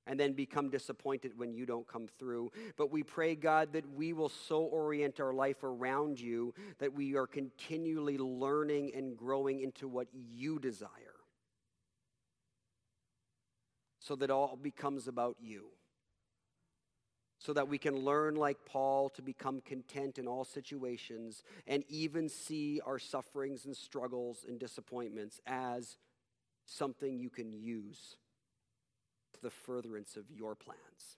and 0.05 0.19
then 0.19 0.33
become 0.33 0.69
disappointed 0.69 1.31
when 1.37 1.53
you 1.53 1.65
don't 1.65 1.87
come 1.87 2.07
through. 2.19 2.51
But 2.77 2.91
we 2.91 3.03
pray, 3.03 3.35
God, 3.35 3.71
that 3.71 3.89
we 3.95 4.11
will 4.11 4.27
so 4.27 4.63
orient 4.63 5.21
our 5.21 5.33
life 5.33 5.63
around 5.63 6.19
you 6.19 6.53
that 6.79 6.93
we 6.93 7.15
are 7.15 7.25
continually 7.25 8.17
learning 8.17 8.91
and 8.93 9.15
growing 9.15 9.61
into 9.61 9.87
what 9.87 10.07
you 10.11 10.59
desire. 10.59 10.89
So 13.99 14.17
that 14.17 14.29
all 14.29 14.59
becomes 14.61 15.07
about 15.07 15.37
you 15.39 15.67
so 17.43 17.51
that 17.51 17.67
we 17.67 17.77
can 17.77 17.97
learn, 17.97 18.35
like 18.35 18.57
Paul, 18.65 19.09
to 19.09 19.21
become 19.21 19.59
content 19.65 20.17
in 20.17 20.27
all 20.27 20.45
situations 20.45 21.43
and 21.67 21.83
even 21.89 22.29
see 22.29 22.79
our 22.85 22.97
sufferings 22.97 23.65
and 23.65 23.75
struggles 23.75 24.45
and 24.47 24.57
disappointments 24.57 25.41
as 25.45 25.97
something 26.65 27.19
you 27.19 27.29
can 27.29 27.51
use 27.51 28.15
to 29.33 29.41
the 29.41 29.49
furtherance 29.49 30.15
of 30.15 30.31
your 30.31 30.55
plans, 30.55 31.17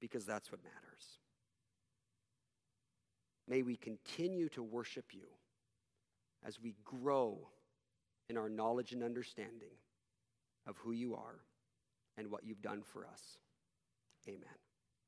because 0.00 0.26
that's 0.26 0.50
what 0.50 0.64
matters. 0.64 1.20
May 3.46 3.62
we 3.62 3.76
continue 3.76 4.48
to 4.50 4.62
worship 4.64 5.04
you 5.12 5.28
as 6.44 6.60
we 6.60 6.74
grow 6.84 7.48
in 8.28 8.36
our 8.36 8.48
knowledge 8.48 8.90
and 8.90 9.04
understanding 9.04 9.76
of 10.66 10.76
who 10.78 10.90
you 10.90 11.14
are 11.14 11.36
and 12.18 12.28
what 12.28 12.42
you've 12.42 12.62
done 12.62 12.82
for 12.82 13.06
us. 13.06 13.38
Amen. 14.26 14.65